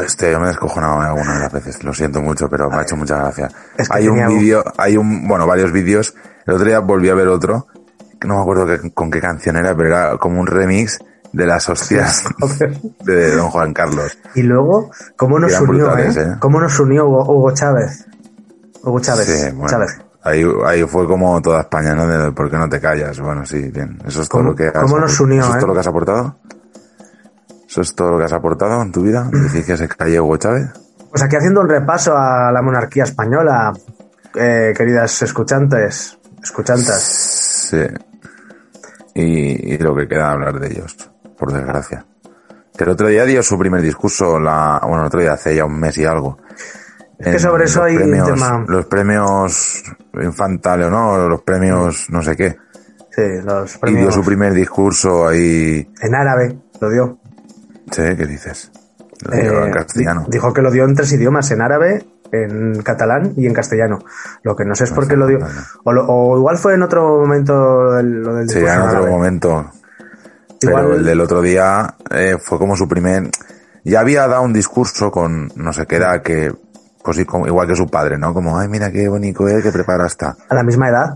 Este, 0.04 0.32
yo 0.32 0.40
me 0.40 0.46
he 0.46 0.50
descojonado 0.50 1.00
algunas 1.02 1.36
de 1.36 1.40
las 1.44 1.52
veces, 1.54 1.84
lo 1.84 1.94
siento 1.94 2.22
mucho, 2.22 2.50
pero 2.50 2.70
me 2.70 2.78
ha 2.78 2.82
hecho 2.84 2.96
mucha 2.96 3.18
gracia. 3.18 3.50
Es 3.78 3.90
que 3.90 3.98
hay 3.98 4.08
un 4.08 4.28
vídeo, 4.28 4.64
hay 4.78 4.98
un, 4.98 5.28
bueno, 5.28 5.46
varios 5.48 5.72
vídeos. 5.72 6.16
El 6.46 6.54
otro 6.56 6.66
día 6.68 6.80
volví 6.80 7.10
a 7.10 7.16
ver 7.16 7.28
otro, 7.28 7.68
que 8.20 8.28
no 8.28 8.36
me 8.36 8.42
acuerdo 8.42 8.66
qué- 8.66 8.92
con 8.94 9.12
qué 9.12 9.20
canción 9.20 9.58
era, 9.58 9.76
pero 9.76 9.90
era 9.90 10.18
como 10.18 10.40
un 10.40 10.48
remix 10.48 11.00
de 11.34 11.46
las 11.46 11.68
hostias 11.70 12.24
de 13.06 13.36
don 13.36 13.50
Juan 13.50 13.74
Carlos. 13.74 14.18
Y 14.36 14.44
luego, 14.44 14.92
¿cómo 15.16 15.40
nos 15.40 15.52
unió, 15.60 15.86
brutales, 15.86 16.18
eh? 16.18 16.22
¿eh? 16.22 16.36
¿Cómo 16.40 16.60
nos 16.60 16.80
unió 16.80 17.06
Hugo, 17.08 17.24
Hugo 17.34 17.52
Chávez? 17.54 18.06
Hugo 18.84 19.00
Chávez. 19.00 19.26
Sí, 19.26 19.52
bueno, 19.52 19.70
Chávez. 19.70 19.98
Ahí, 20.24 20.44
ahí 20.66 20.84
fue 20.84 21.08
como 21.08 21.42
toda 21.42 21.62
España, 21.62 21.94
¿no? 21.96 22.06
De, 22.08 22.32
¿Por 22.34 22.50
qué 22.50 22.58
no 22.58 22.68
te 22.68 22.80
callas? 22.82 23.20
Bueno, 23.20 23.46
sí, 23.46 23.70
bien. 23.70 23.98
Eso 24.06 24.22
es 24.22 24.30
todo 24.30 24.40
¿Cómo- 24.42 24.50
lo 24.52 24.56
que 24.56 24.68
has 24.68 24.74
cómo 24.84 25.00
nos 25.00 25.20
unió, 25.20 25.40
¿Eso 25.42 25.50
es 25.52 25.56
eh? 25.56 25.60
todo 25.60 25.68
lo 25.68 25.74
que 25.74 25.80
has 25.80 25.88
aportado? 25.88 26.36
¿Eso 27.78 27.84
es 27.84 27.94
todo 27.94 28.14
lo 28.14 28.18
que 28.18 28.24
has 28.24 28.34
aportado 28.34 28.82
en 28.82 28.92
tu 28.92 29.04
vida? 29.04 29.30
¿Decir 29.32 29.64
que 29.64 29.78
se 29.78 29.88
calle 29.88 30.20
Hugo 30.20 30.36
Chávez? 30.38 30.66
Pues 31.12 31.22
aquí 31.22 31.36
haciendo 31.36 31.62
un 31.62 31.70
repaso 31.70 32.18
a 32.18 32.52
la 32.52 32.64
monarquía 32.64 33.04
española, 33.04 33.72
eh, 34.34 34.74
queridas 34.76 35.22
escuchantes, 35.22 36.18
escuchantas. 36.42 37.04
Sí. 37.70 37.84
Y, 39.14 39.74
y 39.76 39.78
lo 39.78 39.96
que 39.96 40.08
queda 40.08 40.32
hablar 40.32 40.60
de 40.60 40.70
ellos, 40.70 40.98
por 41.38 41.54
desgracia. 41.54 42.04
Que 42.76 42.84
el 42.84 42.90
otro 42.90 43.10
día 43.10 43.26
dio 43.26 43.44
su 43.44 43.60
primer 43.60 43.84
discurso, 43.84 44.40
la, 44.40 44.80
bueno, 44.82 45.02
el 45.02 45.08
otro 45.10 45.20
día 45.20 45.34
hace 45.34 45.56
ya 45.56 45.66
un 45.66 45.80
mes 45.80 46.00
y 46.00 46.06
algo. 46.06 46.40
Es 47.20 47.34
que 47.34 47.38
sobre 47.40 47.66
eso 47.66 47.84
hay 47.84 47.96
un 47.96 48.10
premios, 48.10 48.28
tema. 48.28 48.66
Los 48.68 48.88
premios 48.88 49.84
infantales, 50.20 50.90
¿no? 50.90 51.30
Los 51.30 51.44
premios 51.44 52.08
no 52.10 52.24
sé 52.24 52.36
qué. 52.36 52.58
Sí, 53.12 53.22
los 53.44 53.70
Y 53.70 53.74
dio 53.74 53.80
premios 53.82 54.16
su 54.16 54.24
primer 54.24 54.54
discurso 54.54 55.28
ahí. 55.28 55.88
en 56.02 56.16
árabe, 56.16 56.58
lo 56.82 56.90
dio. 56.90 57.20
Sí, 57.92 58.02
¿qué 58.18 58.26
dices? 58.26 58.72
Lo 59.26 59.32
dio 59.36 59.64
en 59.64 59.70
Eh, 59.70 59.72
castellano. 59.72 60.22
di- 60.26 60.32
Dijo 60.32 60.54
que 60.54 60.62
lo 60.62 60.72
dio 60.72 60.84
en 60.86 60.96
tres 60.96 61.12
idiomas, 61.14 61.50
en 61.52 61.62
árabe, 61.62 62.06
en 62.32 62.82
catalán 62.84 63.34
y 63.38 63.48
en 63.48 63.54
castellano. 63.54 64.00
Lo 64.44 64.56
que 64.56 64.66
no 64.66 64.76
sé 64.76 64.84
es 64.84 64.92
por 64.92 65.08
qué 65.08 65.16
lo 65.16 65.26
dio. 65.28 65.40
O, 65.84 65.94
lo- 65.94 66.06
o 66.08 66.38
igual 66.38 66.58
fue 66.58 66.74
en 66.76 66.84
otro 66.84 67.20
momento 67.20 67.92
del, 67.94 68.22
lo 68.22 68.36
del 68.36 68.50
Sí, 68.50 68.60
en 68.60 68.82
otro 68.82 69.08
momento. 69.08 69.72
Igual- 70.62 70.86
Pero 70.86 70.96
el 70.98 71.04
del 71.06 71.22
otro 71.22 71.42
día 71.42 71.96
eh, 72.12 72.38
fue 72.44 72.58
como 72.58 72.76
su 72.76 72.88
primer. 72.88 73.30
Ya 73.84 74.02
había 74.02 74.28
dado 74.28 74.42
un 74.42 74.54
discurso 74.54 75.10
con 75.12 75.50
no 75.56 75.72
sé 75.74 75.86
qué 75.86 75.96
era 75.98 76.22
que. 76.22 76.54
Pues 77.04 77.20
igual 77.20 77.68
que 77.70 77.76
su 77.76 77.88
padre, 77.88 78.18
¿no? 78.18 78.34
Como, 78.34 78.60
ay, 78.60 78.68
mira 78.68 78.92
qué 78.92 79.08
bonito 79.08 79.48
es, 79.48 79.64
que 79.64 79.72
prepara 79.72 80.08
está. 80.08 80.36
A 80.50 80.54
la 80.56 80.62
misma 80.64 80.90
edad. 80.90 81.16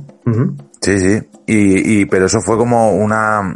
Sí, 0.80 0.98
sí. 1.00 1.30
Y, 1.48 2.00
y, 2.02 2.06
pero 2.06 2.28
eso 2.28 2.40
fue 2.40 2.56
como 2.58 2.94
una. 2.94 3.54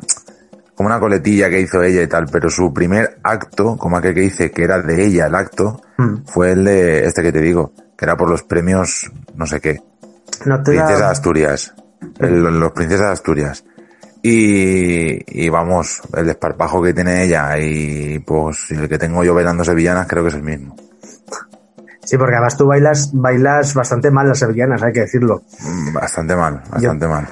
Como 0.76 0.88
una 0.88 1.00
coletilla 1.00 1.50
que 1.50 1.62
hizo 1.62 1.82
ella 1.82 2.02
y 2.02 2.08
tal. 2.08 2.26
Pero 2.32 2.50
su 2.50 2.74
primer 2.74 3.18
acto, 3.24 3.78
como 3.78 3.98
aquel 3.98 4.14
que 4.14 4.22
dice 4.22 4.52
que 4.52 4.64
era 4.64 4.82
de 4.82 5.06
ella 5.06 5.28
el 5.28 5.36
acto, 5.36 5.82
Mm. 5.98 6.26
fue 6.26 6.52
el 6.52 6.66
de 6.66 7.06
este 7.06 7.22
que 7.24 7.32
te 7.32 7.40
digo, 7.40 7.72
que 7.98 8.04
era 8.06 8.18
por 8.18 8.30
los 8.30 8.44
premios, 8.44 9.10
no 9.36 9.46
sé 9.46 9.62
qué. 9.62 9.80
No 10.46 10.62
te 10.62 10.74
da- 10.76 10.86
Princesa 10.86 11.06
de 11.06 11.12
Asturias. 11.12 11.74
El- 12.20 12.42
los 12.60 12.72
Princesas 12.74 13.08
de 13.08 13.14
Asturias. 13.14 13.64
Y, 14.22 15.44
y 15.46 15.50
vamos, 15.50 16.02
el 16.18 16.26
desparpajo 16.26 16.82
que 16.82 16.94
tiene 16.94 17.24
ella 17.24 17.58
y 17.60 18.20
pues 18.20 18.72
el 18.72 18.90
que 18.90 18.98
tengo 18.98 19.24
yo 19.24 19.34
bailando 19.36 19.64
sevillanas 19.64 20.08
creo 20.08 20.24
que 20.24 20.30
es 20.30 20.36
el 20.36 20.42
mismo. 20.44 20.76
Sí, 22.04 22.18
porque 22.18 22.34
además 22.36 22.58
tú 22.58 22.66
bailas, 22.68 23.12
bailas 23.14 23.74
bastante 23.74 24.12
mal 24.12 24.28
las 24.28 24.40
sevillanas, 24.40 24.82
hay 24.84 24.94
que 24.94 25.02
decirlo. 25.02 25.44
Mm, 25.62 25.94
Bastante 25.94 26.36
mal, 26.36 26.62
bastante 26.70 27.08
mal. 27.08 27.28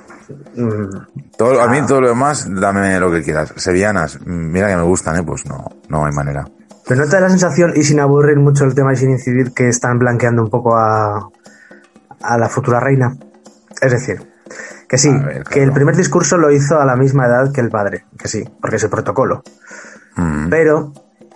Mm, 0.56 1.32
Todo, 1.38 1.62
a 1.62 1.68
mí 1.68 1.82
todo 1.88 2.02
lo 2.02 2.08
demás, 2.10 2.48
dame 2.50 3.00
lo 3.00 3.12
que 3.12 3.22
quieras. 3.24 3.54
Sevillanas, 3.56 4.20
mm, 4.20 4.52
mira 4.52 4.68
que 4.68 4.76
me 4.76 4.84
gustan, 4.84 5.18
¿eh? 5.18 5.24
Pues 5.24 5.46
no, 5.46 5.66
no 5.90 6.06
hay 6.06 6.14
manera. 6.14 6.46
Pero 6.88 7.02
no 7.02 7.08
te 7.10 7.16
da 7.16 7.22
la 7.22 7.30
sensación, 7.30 7.74
y 7.76 7.84
sin 7.84 8.00
aburrir 8.00 8.38
mucho 8.38 8.66
el 8.66 8.76
tema 8.76 8.94
y 8.94 8.98
sin 8.98 9.12
incidir, 9.12 9.54
que 9.54 9.70
están 9.70 10.00
blanqueando 10.00 10.44
un 10.44 10.50
poco 10.50 10.76
a, 10.78 11.30
a 12.22 12.38
la 12.38 12.50
futura 12.50 12.80
reina. 12.80 13.16
Es 13.82 13.92
decir, 13.92 14.30
que 14.88 14.98
sí, 14.98 15.10
que 15.50 15.64
el 15.64 15.72
primer 15.72 15.96
discurso 15.96 16.38
lo 16.38 16.52
hizo 16.52 16.80
a 16.80 16.86
la 16.86 16.96
misma 16.96 17.26
edad 17.26 17.52
que 17.54 17.62
el 17.62 17.70
padre, 17.70 18.06
que 18.18 18.28
sí, 18.28 18.44
porque 18.62 18.76
es 18.76 18.84
el 18.84 18.90
protocolo. 18.90 19.44
Mm, 20.18 20.50
Pero, 20.50 20.94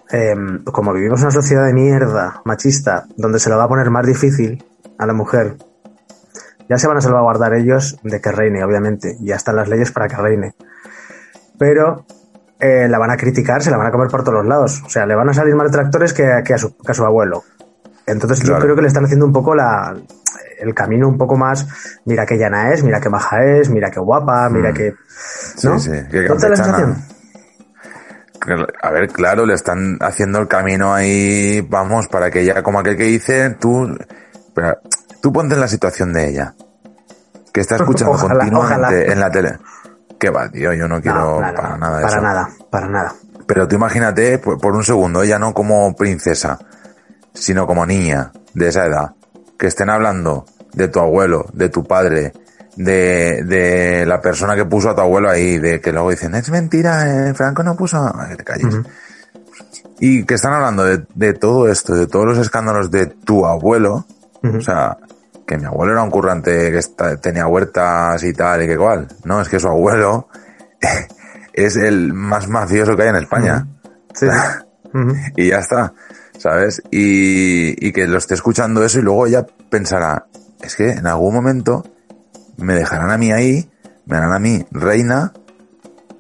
em, 0.10 0.64
como 0.66 0.94
vivimos 0.94 1.20
en 1.22 1.28
una 1.28 1.32
sociedad 1.34 1.66
de 1.66 1.74
mierda, 1.74 2.42
machista, 2.46 3.06
donde 3.16 3.40
se 3.40 3.50
lo 3.50 3.58
va 3.58 3.64
a 3.64 3.68
poner 3.70 3.90
más 3.90 4.06
difícil 4.06 4.64
a 5.00 5.06
la 5.06 5.14
mujer, 5.14 5.56
ya 6.70 6.78
se 6.78 6.88
van 6.88 6.98
a 6.98 7.02
salvaguardar 7.02 7.54
ellos 7.54 7.98
de 8.04 8.20
que 8.22 8.32
reine, 8.32 8.64
obviamente. 8.64 9.16
Ya 9.22 9.36
están 9.36 9.56
las 9.56 9.68
leyes 9.70 9.92
para 9.92 10.08
que 10.08 10.16
reine. 10.18 10.54
Pero 11.58 12.06
eh, 12.60 12.88
la 12.90 12.98
van 13.00 13.12
a 13.12 13.18
criticar, 13.18 13.64
se 13.64 13.72
la 13.72 13.78
van 13.78 13.88
a 13.88 13.92
comer 13.92 14.10
por 14.10 14.22
todos 14.24 14.36
los 14.40 14.46
lados. 14.48 14.82
O 14.86 14.90
sea, 14.90 15.06
le 15.06 15.16
van 15.16 15.30
a 15.30 15.34
salir 15.34 15.56
más 15.56 15.68
detractores 15.72 16.14
que, 16.14 16.26
a- 16.32 16.44
que 16.44 16.54
a, 16.54 16.58
su, 16.58 16.76
que 16.78 16.92
a 16.92 16.96
su 16.96 17.06
abuelo. 17.06 17.44
Entonces 18.06 18.42
yo 18.42 18.58
creo 18.60 18.76
que 18.76 18.82
le 18.82 18.88
están 18.88 19.04
haciendo 19.06 19.26
un 19.26 19.34
poco 19.34 19.54
la, 19.54 19.94
el 20.60 20.74
camino 20.74 21.10
un 21.10 21.18
poco 21.18 21.36
más, 21.36 21.68
mira 22.06 22.26
qué 22.26 22.38
llana 22.38 22.72
es, 22.72 22.82
mira 22.84 23.02
qué 23.02 23.10
maja 23.10 23.44
es, 23.44 23.70
mira 23.70 23.92
qué 23.92 24.00
guapa, 24.00 24.48
mira 24.50 24.72
Mm. 24.72 24.74
qué... 24.74 24.94
Sí, 25.58 25.68
¿No? 25.68 25.78
sí, 25.78 25.92
qué 26.10 26.28
¿No 26.30 26.38
te 26.38 26.48
la 26.50 26.56
sensación? 26.56 26.96
A 28.82 28.92
ver, 28.92 29.10
claro, 29.10 29.46
le 29.46 29.56
están 29.56 29.98
haciendo 30.00 30.40
el 30.40 30.48
camino 30.48 30.94
ahí, 30.94 31.60
vamos, 31.70 32.08
para 32.08 32.32
que 32.32 32.42
ella, 32.42 32.64
como 32.64 32.80
aquel 32.80 32.96
que 32.96 33.04
dice, 33.04 33.50
tú, 33.60 33.90
pero, 34.54 34.78
tú 35.28 35.34
ponte 35.34 35.56
en 35.56 35.60
la 35.60 35.68
situación 35.68 36.14
de 36.14 36.30
ella, 36.30 36.54
que 37.52 37.60
está 37.60 37.76
escuchando 37.76 38.14
Ojalá, 38.16 38.40
continuamente 38.40 38.96
ojalá. 38.96 39.14
en 39.14 39.20
la 39.20 39.30
tele. 39.30 39.58
¿Qué 40.18 40.30
va, 40.30 40.50
tío? 40.50 40.72
Yo 40.74 40.88
no 40.88 41.02
quiero 41.02 41.42
No, 41.42 41.54
para 41.54 41.78
nada 41.78 41.98
de 41.98 42.04
para 42.04 42.14
eso. 42.16 42.22
nada, 42.22 42.50
para 42.70 42.88
nada. 42.88 43.14
Pero 43.46 43.68
tú 43.68 43.76
imagínate, 43.76 44.40
por, 44.40 44.58
por 44.58 44.74
un 44.74 44.86
segundo, 44.86 45.22
ella 45.24 45.38
no 45.38 45.54
como 45.54 45.94
princesa, 45.98 46.58
sino 47.34 47.68
como 47.68 47.86
niña 47.86 48.32
de 48.54 48.70
esa 48.70 48.86
edad, 48.86 49.16
que 49.60 49.68
estén 49.68 49.90
hablando 49.90 50.46
de 50.72 50.88
tu 50.88 51.00
abuelo, 51.02 51.46
de 51.52 51.68
tu 51.68 51.84
padre, 51.84 52.32
de, 52.78 53.44
de 53.44 54.06
la 54.06 54.22
persona 54.22 54.56
que 54.56 54.64
puso 54.64 54.90
a 54.92 54.96
tu 54.96 55.02
abuelo 55.02 55.30
ahí, 55.30 55.60
de 55.60 55.82
que 55.82 55.92
luego 55.92 56.10
dicen, 56.10 56.36
es 56.36 56.50
mentira, 56.50 57.28
eh, 57.30 57.34
Franco 57.34 57.64
no 57.64 57.76
puso, 57.76 58.02
Ay, 58.18 58.30
que 58.30 58.36
te 58.38 58.44
calles. 58.46 58.76
Y 60.00 60.24
que 60.24 60.36
están 60.36 60.54
hablando 60.54 60.86
de, 60.86 61.06
de 61.16 61.34
todo 61.34 61.68
esto, 61.68 61.96
de 61.96 62.08
todos 62.08 62.26
los 62.26 62.38
escándalos 62.38 62.90
de 62.92 63.08
tu 63.08 63.46
abuelo, 63.46 64.06
o 64.42 64.62
sea, 64.62 64.96
que 65.48 65.58
mi 65.58 65.66
abuelo 65.66 65.94
era 65.94 66.04
un 66.04 66.12
currante 66.12 66.52
que 66.72 66.78
está- 66.78 67.16
tenía 67.18 67.48
huertas 67.48 68.22
y 68.24 68.34
tal 68.34 68.62
y 68.64 68.68
que 68.68 68.78
cual. 68.78 69.08
No, 69.24 69.42
es 69.42 69.48
que 69.50 69.60
su 69.60 69.68
abuelo 69.68 70.28
es 71.54 71.76
el 71.78 72.14
más 72.14 72.48
mafioso 72.48 72.96
que 72.96 73.04
hay 73.04 73.10
en 73.10 73.16
España. 73.16 73.68
Sí. 74.14 74.28
Y 75.36 75.50
ya 75.50 75.60
está, 75.60 75.94
¿sabes? 76.40 76.82
Y, 76.92 77.86
y 77.88 77.92
que 77.92 78.08
lo 78.08 78.18
esté 78.18 78.34
escuchando 78.34 78.84
eso 78.84 78.98
y 78.98 79.04
luego 79.04 79.28
ella 79.28 79.46
pensará, 79.70 80.26
es 80.62 80.76
que 80.76 80.92
en 80.92 81.06
algún 81.06 81.36
momento 81.36 81.84
me 82.58 82.74
dejarán 82.74 83.12
a 83.12 83.18
mí 83.18 83.32
ahí, 83.32 83.70
me 84.06 84.18
harán 84.18 84.32
a 84.34 84.40
mí 84.40 84.66
reina 84.72 85.34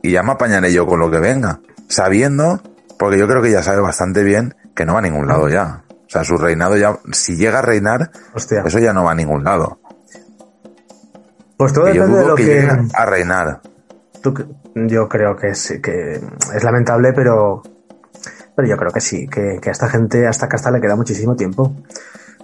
y 0.03 0.11
ya 0.11 0.21
me 0.21 0.33
apañaré 0.33 0.71
yo 0.73 0.85
con 0.85 0.99
lo 0.99 1.09
que 1.09 1.17
venga. 1.19 1.59
Sabiendo, 1.87 2.61
porque 2.99 3.17
yo 3.17 3.27
creo 3.27 3.41
que 3.41 3.49
ella 3.49 3.63
sabe 3.63 3.81
bastante 3.81 4.21
bien 4.21 4.53
que 4.75 4.85
no 4.85 4.93
va 4.93 4.99
a 4.99 5.03
ningún 5.03 5.27
lado 5.27 5.49
ya. 5.49 5.83
O 6.07 6.09
sea, 6.09 6.23
su 6.23 6.37
reinado 6.37 6.77
ya, 6.77 6.97
si 7.11 7.35
llega 7.35 7.59
a 7.59 7.61
reinar, 7.61 8.09
Hostia. 8.33 8.63
eso 8.65 8.79
ya 8.79 8.93
no 8.93 9.03
va 9.03 9.11
a 9.11 9.15
ningún 9.15 9.43
lado. 9.43 9.79
Pues 11.57 11.73
todo 11.73 11.87
yo 11.91 12.03
depende 12.03 12.19
de 12.19 12.25
lo 12.25 12.35
que, 12.35 12.45
que... 12.45 12.69
a 12.93 13.05
reinar. 13.05 13.61
Tú 14.21 14.33
yo 14.75 15.09
creo 15.09 15.35
que 15.35 15.53
sí, 15.55 15.81
que 15.81 16.21
es 16.53 16.63
lamentable, 16.63 17.11
pero, 17.13 17.61
pero 18.55 18.67
yo 18.67 18.77
creo 18.77 18.91
que 18.91 19.01
sí, 19.01 19.27
que, 19.27 19.59
que 19.61 19.69
a 19.69 19.71
esta 19.71 19.89
gente, 19.89 20.25
a 20.27 20.29
esta 20.29 20.47
casta 20.47 20.71
le 20.71 20.79
queda 20.79 20.95
muchísimo 20.95 21.35
tiempo. 21.35 21.75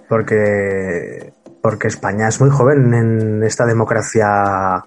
Porque, 0.10 1.32
porque 1.62 1.88
España 1.88 2.28
es 2.28 2.42
muy 2.42 2.50
joven 2.50 2.94
en 2.94 3.44
esta 3.44 3.66
democracia 3.66 4.84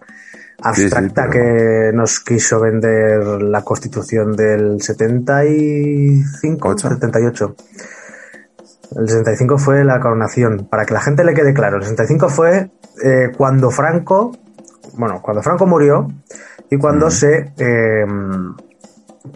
abstracta 0.61 1.27
pero- 1.29 1.31
que 1.31 1.91
nos 1.95 2.21
quiso 2.21 2.61
vender 2.61 3.23
la 3.43 3.63
constitución 3.63 4.37
del 4.37 4.81
75, 4.83 6.69
Ocho. 6.69 6.89
78. 6.89 7.57
El 8.95 9.09
65 9.09 9.59
fue 9.59 9.85
la 9.85 9.99
coronación. 10.01 10.67
Para 10.71 10.85
que 10.87 10.95
la 10.95 11.01
gente 11.01 11.25
le 11.25 11.35
quede 11.35 11.53
claro, 11.55 11.77
el 11.79 11.83
65 11.83 12.29
fue 12.29 12.71
eh, 13.03 13.33
cuando 13.37 13.71
Franco, 13.71 14.33
bueno, 14.95 15.21
cuando 15.23 15.43
Franco 15.43 15.67
murió 15.67 16.09
y 16.71 16.77
cuando 16.79 17.11
se 17.11 17.53
eh, 17.59 18.05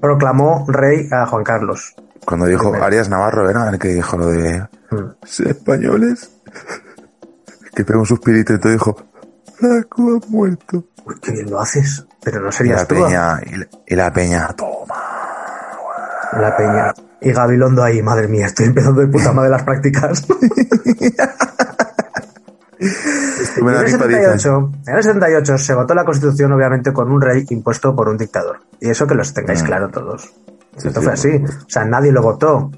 proclamó 0.00 0.64
rey 0.68 1.08
a 1.10 1.26
Juan 1.26 1.44
Carlos. 1.44 1.94
Cuando 2.24 2.46
dijo. 2.46 2.72
Arias 2.74 3.08
Navarro, 3.08 3.48
era 3.50 3.68
el 3.70 3.78
que 3.78 3.88
dijo 3.88 4.16
lo 4.16 4.26
de 4.26 4.66
Mm. 4.92 5.14
"Sí, 5.24 5.44
españoles, 5.48 6.32
que 7.74 7.84
pegó 7.84 8.00
un 8.00 8.06
suspirito 8.06 8.54
y 8.54 8.58
todo 8.58 8.72
dijo, 8.72 8.96
Franco 9.54 10.02
ha 10.20 10.28
muerto. 10.30 10.84
Uy, 11.04 11.14
qué 11.22 11.30
bien 11.30 11.48
lo 11.48 11.60
haces. 11.60 12.04
Pero 12.22 12.38
no 12.40 12.46
Y 12.46 12.46
la 12.46 12.52
serías 12.52 12.88
tú. 12.88 12.94
peña, 12.96 13.38
y 13.46 13.54
la, 13.56 13.66
y 13.86 13.94
la 13.94 14.12
peña, 14.12 14.48
toma. 14.56 14.96
La 16.32 16.56
peña. 16.56 16.92
Y 17.20 17.32
Gabilondo 17.32 17.82
ahí, 17.82 18.02
madre 18.02 18.28
mía, 18.28 18.46
estoy 18.46 18.66
empezando 18.66 19.00
de 19.00 19.08
puta 19.08 19.32
madre 19.32 19.50
las 19.50 19.62
prácticas. 19.62 20.26
En, 22.80 23.68
el 23.68 23.84
pipa, 23.84 24.06
dices. 24.06 24.42
78, 24.42 24.72
en 24.86 24.96
el 24.96 25.02
78 25.02 25.58
se 25.58 25.74
votó 25.74 25.94
la 25.94 26.04
constitución, 26.04 26.52
obviamente, 26.52 26.92
con 26.92 27.10
un 27.10 27.20
rey 27.20 27.44
impuesto 27.50 27.94
por 27.94 28.08
un 28.08 28.16
dictador. 28.16 28.60
Y 28.80 28.88
eso 28.88 29.06
que 29.06 29.14
los 29.14 29.34
tengáis 29.34 29.62
Mm. 29.62 29.66
claro 29.66 29.88
todos. 29.90 30.32
Sí, 30.76 30.88
Esto 30.88 31.00
sí, 31.00 31.04
fue 31.04 31.12
así. 31.12 31.44
O 31.44 31.68
sea, 31.68 31.84
nadie 31.84 32.10
lo 32.10 32.22
votó. 32.22 32.70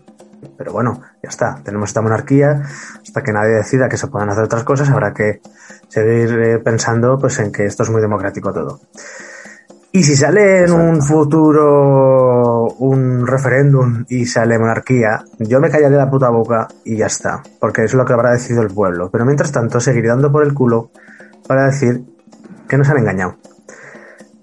Pero 0.58 0.72
bueno, 0.72 1.00
ya 1.22 1.28
está. 1.28 1.60
Tenemos 1.62 1.90
esta 1.90 2.00
monarquía. 2.00 2.62
Hasta 3.00 3.22
que 3.22 3.32
nadie 3.32 3.54
decida 3.54 3.88
que 3.88 3.96
se 3.96 4.08
puedan 4.08 4.30
hacer 4.30 4.42
otras 4.44 4.64
cosas, 4.64 4.90
habrá 4.90 5.14
que 5.14 5.40
seguir 5.88 6.36
eh, 6.40 6.58
pensando 6.58 7.16
pues, 7.18 7.38
en 7.38 7.52
que 7.52 7.66
esto 7.66 7.84
es 7.84 7.90
muy 7.90 8.00
democrático 8.00 8.52
todo. 8.52 8.80
Y 9.92 10.02
si 10.02 10.16
sale 10.16 10.64
en 10.64 10.72
un 10.72 11.02
futuro 11.02 12.41
un 12.82 13.26
referéndum 13.28 14.04
y 14.08 14.26
sale 14.26 14.58
monarquía, 14.58 15.24
yo 15.38 15.60
me 15.60 15.70
callaré 15.70 15.94
la 15.96 16.10
puta 16.10 16.30
boca 16.30 16.66
y 16.84 16.96
ya 16.96 17.06
está, 17.06 17.40
porque 17.60 17.84
es 17.84 17.94
lo 17.94 18.04
que 18.04 18.12
habrá 18.12 18.32
decidido 18.32 18.62
el 18.62 18.74
pueblo. 18.74 19.08
Pero 19.10 19.24
mientras 19.24 19.52
tanto 19.52 19.78
seguiré 19.78 20.08
dando 20.08 20.32
por 20.32 20.42
el 20.42 20.52
culo 20.52 20.90
para 21.46 21.66
decir 21.66 22.02
que 22.68 22.76
nos 22.76 22.88
han 22.88 22.98
engañado 22.98 23.36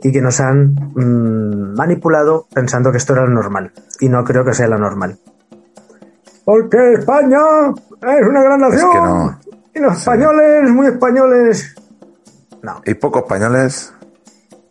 y 0.01 0.13
que 0.13 0.21
nos 0.21 0.39
han 0.39 0.73
mm, 0.73 1.75
manipulado 1.75 2.47
pensando 2.53 2.91
que 2.91 2.97
esto 2.97 3.11
era 3.11 3.23
lo 3.23 3.31
normal. 3.31 3.73
Y 3.99 4.07
no 4.07 4.23
creo 4.23 4.45
que 4.45 4.53
sea 4.53 4.69
lo 4.69 4.77
normal. 4.77 5.19
Porque 6.45 6.93
España 6.93 7.39
es 8.01 8.25
una 8.27 8.41
gran 8.41 8.63
Es 8.63 8.69
nación 8.69 8.91
que 8.91 8.97
no. 8.99 9.39
y 9.75 9.79
los 9.79 9.97
españoles, 9.97 10.71
muy 10.71 10.87
españoles. 10.87 11.75
No. 12.63 12.81
Y 12.85 12.93
pocos 12.93 13.23
españoles. 13.23 13.93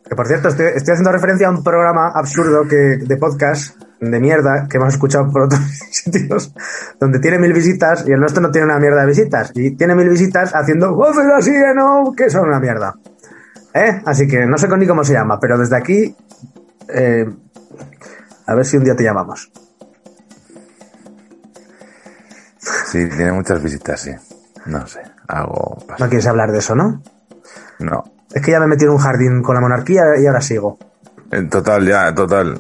Que 0.08 0.16
por 0.16 0.26
cierto, 0.26 0.48
estoy, 0.48 0.66
estoy 0.74 0.92
haciendo 0.92 1.12
referencia 1.12 1.48
a 1.48 1.50
un 1.50 1.62
programa 1.62 2.10
absurdo 2.14 2.66
que, 2.66 2.76
de 2.98 3.16
podcast 3.16 3.76
de 4.00 4.20
mierda 4.20 4.66
que 4.68 4.76
hemos 4.76 4.94
escuchado 4.94 5.30
por 5.30 5.42
otros 5.42 5.60
sitios, 5.90 6.54
donde 6.98 7.18
tiene 7.18 7.38
mil 7.38 7.52
visitas 7.52 8.04
y 8.06 8.12
el 8.12 8.20
nuestro 8.20 8.40
no 8.40 8.50
tiene 8.50 8.66
una 8.66 8.78
mierda 8.78 9.02
de 9.02 9.08
visitas. 9.08 9.52
Y 9.54 9.76
tiene 9.76 9.94
mil 9.94 10.08
visitas 10.08 10.54
haciendo 10.54 10.94
voces 10.94 11.26
así, 11.36 11.50
¿eh? 11.50 11.74
¿no? 11.74 12.12
Que 12.16 12.30
son 12.30 12.48
una 12.48 12.60
mierda. 12.60 12.94
¿Eh? 13.74 14.00
Así 14.06 14.26
que 14.26 14.46
no 14.46 14.56
sé 14.56 14.68
ni 14.68 14.86
cómo 14.86 15.04
se 15.04 15.12
llama, 15.12 15.38
pero 15.40 15.58
desde 15.58 15.76
aquí, 15.76 16.16
eh, 16.88 17.26
a 18.46 18.54
ver 18.54 18.64
si 18.64 18.76
un 18.76 18.84
día 18.84 18.96
te 18.96 19.04
llamamos. 19.04 19.50
Sí, 22.58 23.06
tiene 23.08 23.32
muchas 23.32 23.62
visitas, 23.62 24.00
sí. 24.00 24.12
No 24.66 24.86
sé, 24.86 25.00
algo 25.26 25.76
pasa. 25.86 26.04
No 26.04 26.08
quieres 26.08 26.26
hablar 26.26 26.50
de 26.52 26.58
eso, 26.58 26.74
¿no? 26.74 27.02
No. 27.78 28.17
Es 28.32 28.42
que 28.42 28.50
ya 28.50 28.58
me 28.58 28.66
he 28.66 28.68
metido 28.68 28.90
en 28.90 28.97
un 28.97 29.02
jardín 29.02 29.42
con 29.42 29.54
la 29.54 29.61
monarquía 29.61 30.02
y 30.20 30.26
ahora 30.26 30.40
sigo. 30.40 30.78
En 31.30 31.49
total, 31.49 31.87
ya, 31.87 32.08
en 32.08 32.14
total. 32.14 32.58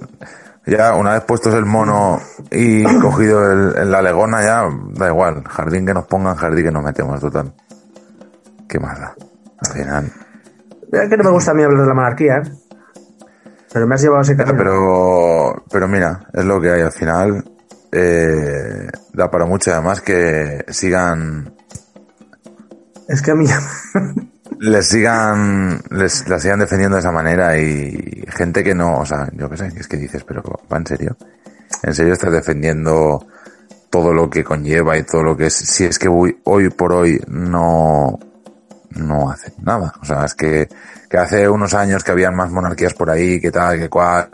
Ya, 0.66 0.94
una 0.94 1.14
vez 1.14 1.22
puestos 1.24 1.54
el 1.54 1.64
mono 1.64 2.20
y 2.50 2.84
cogido 3.00 3.50
el, 3.50 3.76
en 3.76 3.90
la 3.90 4.02
legona, 4.02 4.42
ya 4.42 4.68
da 4.92 5.08
igual. 5.08 5.42
Jardín 5.48 5.86
que 5.86 5.94
nos 5.94 6.06
pongan, 6.06 6.36
jardín 6.36 6.64
que 6.64 6.70
nos 6.70 6.84
metemos, 6.84 7.20
total. 7.20 7.52
¿Qué 8.68 8.78
más 8.78 8.98
da? 8.98 9.14
Al 9.60 9.72
final. 9.72 10.12
Es 10.92 11.08
que 11.08 11.16
no 11.16 11.24
me 11.24 11.30
gusta 11.30 11.52
a 11.52 11.54
mí 11.54 11.62
hablar 11.62 11.82
de 11.82 11.88
la 11.88 11.94
monarquía, 11.94 12.36
¿eh? 12.38 12.52
Pero 13.72 13.86
me 13.86 13.94
has 13.94 14.02
llevado 14.02 14.20
a 14.20 14.22
ese 14.22 14.36
camino. 14.36 14.56
Pero, 14.56 15.64
pero 15.70 15.88
mira, 15.88 16.26
es 16.32 16.44
lo 16.44 16.60
que 16.60 16.70
hay. 16.70 16.82
Al 16.82 16.92
final, 16.92 17.44
eh, 17.92 18.88
da 19.12 19.30
para 19.30 19.46
mucho. 19.46 19.72
Además 19.72 20.00
que 20.00 20.64
sigan, 20.68 21.54
Es 23.08 23.22
que 23.22 23.30
a 23.30 23.34
mí 23.34 23.46
les 24.60 24.86
sigan, 24.86 25.80
les 25.90 26.28
la 26.28 26.38
sigan 26.38 26.58
defendiendo 26.60 26.96
de 26.96 27.00
esa 27.00 27.12
manera 27.12 27.56
y 27.58 28.24
gente 28.28 28.62
que 28.64 28.74
no, 28.74 28.98
o 29.00 29.06
sea, 29.06 29.28
yo 29.32 29.48
qué 29.48 29.56
sé, 29.56 29.72
es 29.76 29.86
que 29.88 29.96
dices, 29.96 30.24
pero 30.24 30.42
va 30.72 30.76
en 30.78 30.86
serio. 30.86 31.16
En 31.82 31.94
serio 31.94 32.12
estás 32.14 32.32
defendiendo 32.32 33.26
todo 33.90 34.12
lo 34.12 34.28
que 34.28 34.44
conlleva 34.44 34.96
y 34.96 35.02
todo 35.04 35.22
lo 35.22 35.36
que 35.36 35.46
es, 35.46 35.54
si 35.54 35.84
es 35.84 35.98
que 35.98 36.08
hoy, 36.08 36.38
hoy 36.44 36.70
por 36.70 36.92
hoy 36.92 37.20
no, 37.28 38.18
no 38.90 39.30
hacen 39.30 39.54
nada. 39.62 39.92
O 40.02 40.04
sea, 40.04 40.24
es 40.24 40.34
que, 40.34 40.68
que 41.08 41.16
hace 41.18 41.48
unos 41.48 41.74
años 41.74 42.02
que 42.04 42.12
habían 42.12 42.34
más 42.34 42.50
monarquías 42.50 42.94
por 42.94 43.10
ahí, 43.10 43.40
que 43.40 43.50
tal, 43.50 43.78
que 43.78 43.88
cual, 43.88 44.28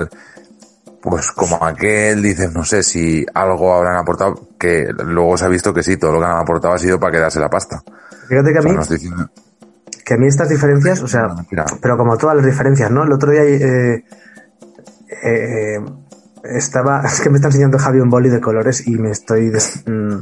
pues 1.02 1.30
como 1.32 1.62
aquel, 1.64 2.22
dices, 2.22 2.52
no 2.52 2.64
sé 2.64 2.82
si 2.82 3.24
algo 3.34 3.74
habrán 3.74 3.96
aportado, 3.96 4.48
que 4.58 4.86
luego 5.04 5.36
se 5.36 5.44
ha 5.44 5.48
visto 5.48 5.74
que 5.74 5.82
sí, 5.82 5.96
todo 5.96 6.12
lo 6.12 6.20
que 6.20 6.26
han 6.26 6.38
aportado 6.38 6.74
ha 6.74 6.78
sido 6.78 6.98
para 6.98 7.12
quedarse 7.12 7.38
la 7.40 7.50
pasta. 7.50 7.82
Fíjate 8.28 8.52
que 8.52 8.58
a 8.58 8.60
O 8.60 8.62
sea, 8.62 8.70
mí, 8.70 8.76
no 8.76 8.82
estoy 8.82 8.96
diciendo- 8.98 9.30
que 10.04 10.14
a 10.14 10.16
mí 10.18 10.26
estas 10.26 10.48
diferencias, 10.48 11.02
o 11.02 11.08
sea, 11.08 11.28
Mentira. 11.28 11.64
pero 11.80 11.96
como 11.96 12.16
todas 12.18 12.36
las 12.36 12.44
diferencias, 12.44 12.90
¿no? 12.90 13.04
El 13.04 13.12
otro 13.12 13.30
día 13.30 13.42
eh, 13.44 14.04
eh, 15.22 15.78
estaba, 16.44 17.02
es 17.04 17.20
que 17.20 17.30
me 17.30 17.36
está 17.36 17.48
enseñando 17.48 17.78
Javi 17.78 18.00
un 18.00 18.10
boli 18.10 18.28
de 18.28 18.40
colores 18.40 18.86
y 18.86 18.92
me 18.98 19.10
estoy, 19.10 19.50
des- 19.50 19.82
mm, 19.86 20.14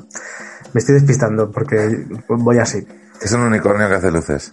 me 0.73 0.79
estoy 0.79 0.95
despistando 0.95 1.51
porque 1.51 2.07
voy 2.29 2.59
así. 2.59 2.87
Es 3.21 3.33
un 3.33 3.41
unicornio 3.43 3.89
que 3.89 3.95
hace 3.95 4.11
luces. 4.11 4.53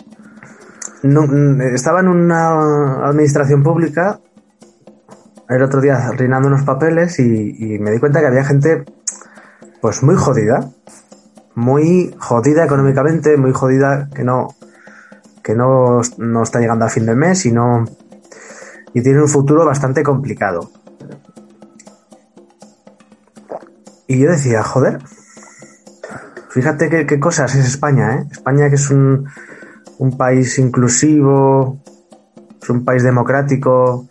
No, 1.03 1.23
mm, 1.27 1.61
estaba 1.61 2.01
en 2.01 2.07
una 2.09 3.05
administración 3.07 3.63
pública 3.63 4.19
el 5.47 5.63
otro 5.63 5.81
día 5.81 6.11
reinando 6.15 6.47
unos 6.47 6.63
papeles 6.63 7.19
y, 7.19 7.55
y 7.75 7.79
me 7.79 7.91
di 7.91 7.99
cuenta 7.99 8.19
que 8.19 8.27
había 8.27 8.43
gente 8.43 8.83
pues 9.81 10.03
muy 10.03 10.15
jodida, 10.15 10.69
muy 11.55 12.15
jodida 12.19 12.65
económicamente, 12.65 13.35
muy 13.37 13.51
jodida 13.53 14.09
que 14.13 14.23
no 14.23 14.49
que 15.43 15.55
no, 15.55 16.01
no 16.17 16.43
está 16.43 16.59
llegando 16.59 16.85
a 16.85 16.89
fin 16.89 17.05
de 17.05 17.15
mes 17.15 17.45
y 17.45 17.51
no 17.51 17.85
y 18.93 19.01
tiene 19.01 19.21
un 19.21 19.27
futuro 19.27 19.65
bastante 19.65 20.03
complicado. 20.03 20.71
Y 24.07 24.19
yo 24.19 24.31
decía, 24.31 24.63
joder, 24.63 24.99
fíjate 26.49 26.89
qué, 26.89 27.05
qué 27.05 27.19
cosas 27.19 27.53
es 27.55 27.67
España, 27.67 28.15
¿eh? 28.15 28.27
España 28.31 28.69
que 28.69 28.75
es 28.75 28.89
un, 28.89 29.27
un 29.99 30.17
país 30.17 30.57
inclusivo, 30.57 31.79
es 32.61 32.69
un 32.69 32.83
país 32.83 33.03
democrático 33.03 34.07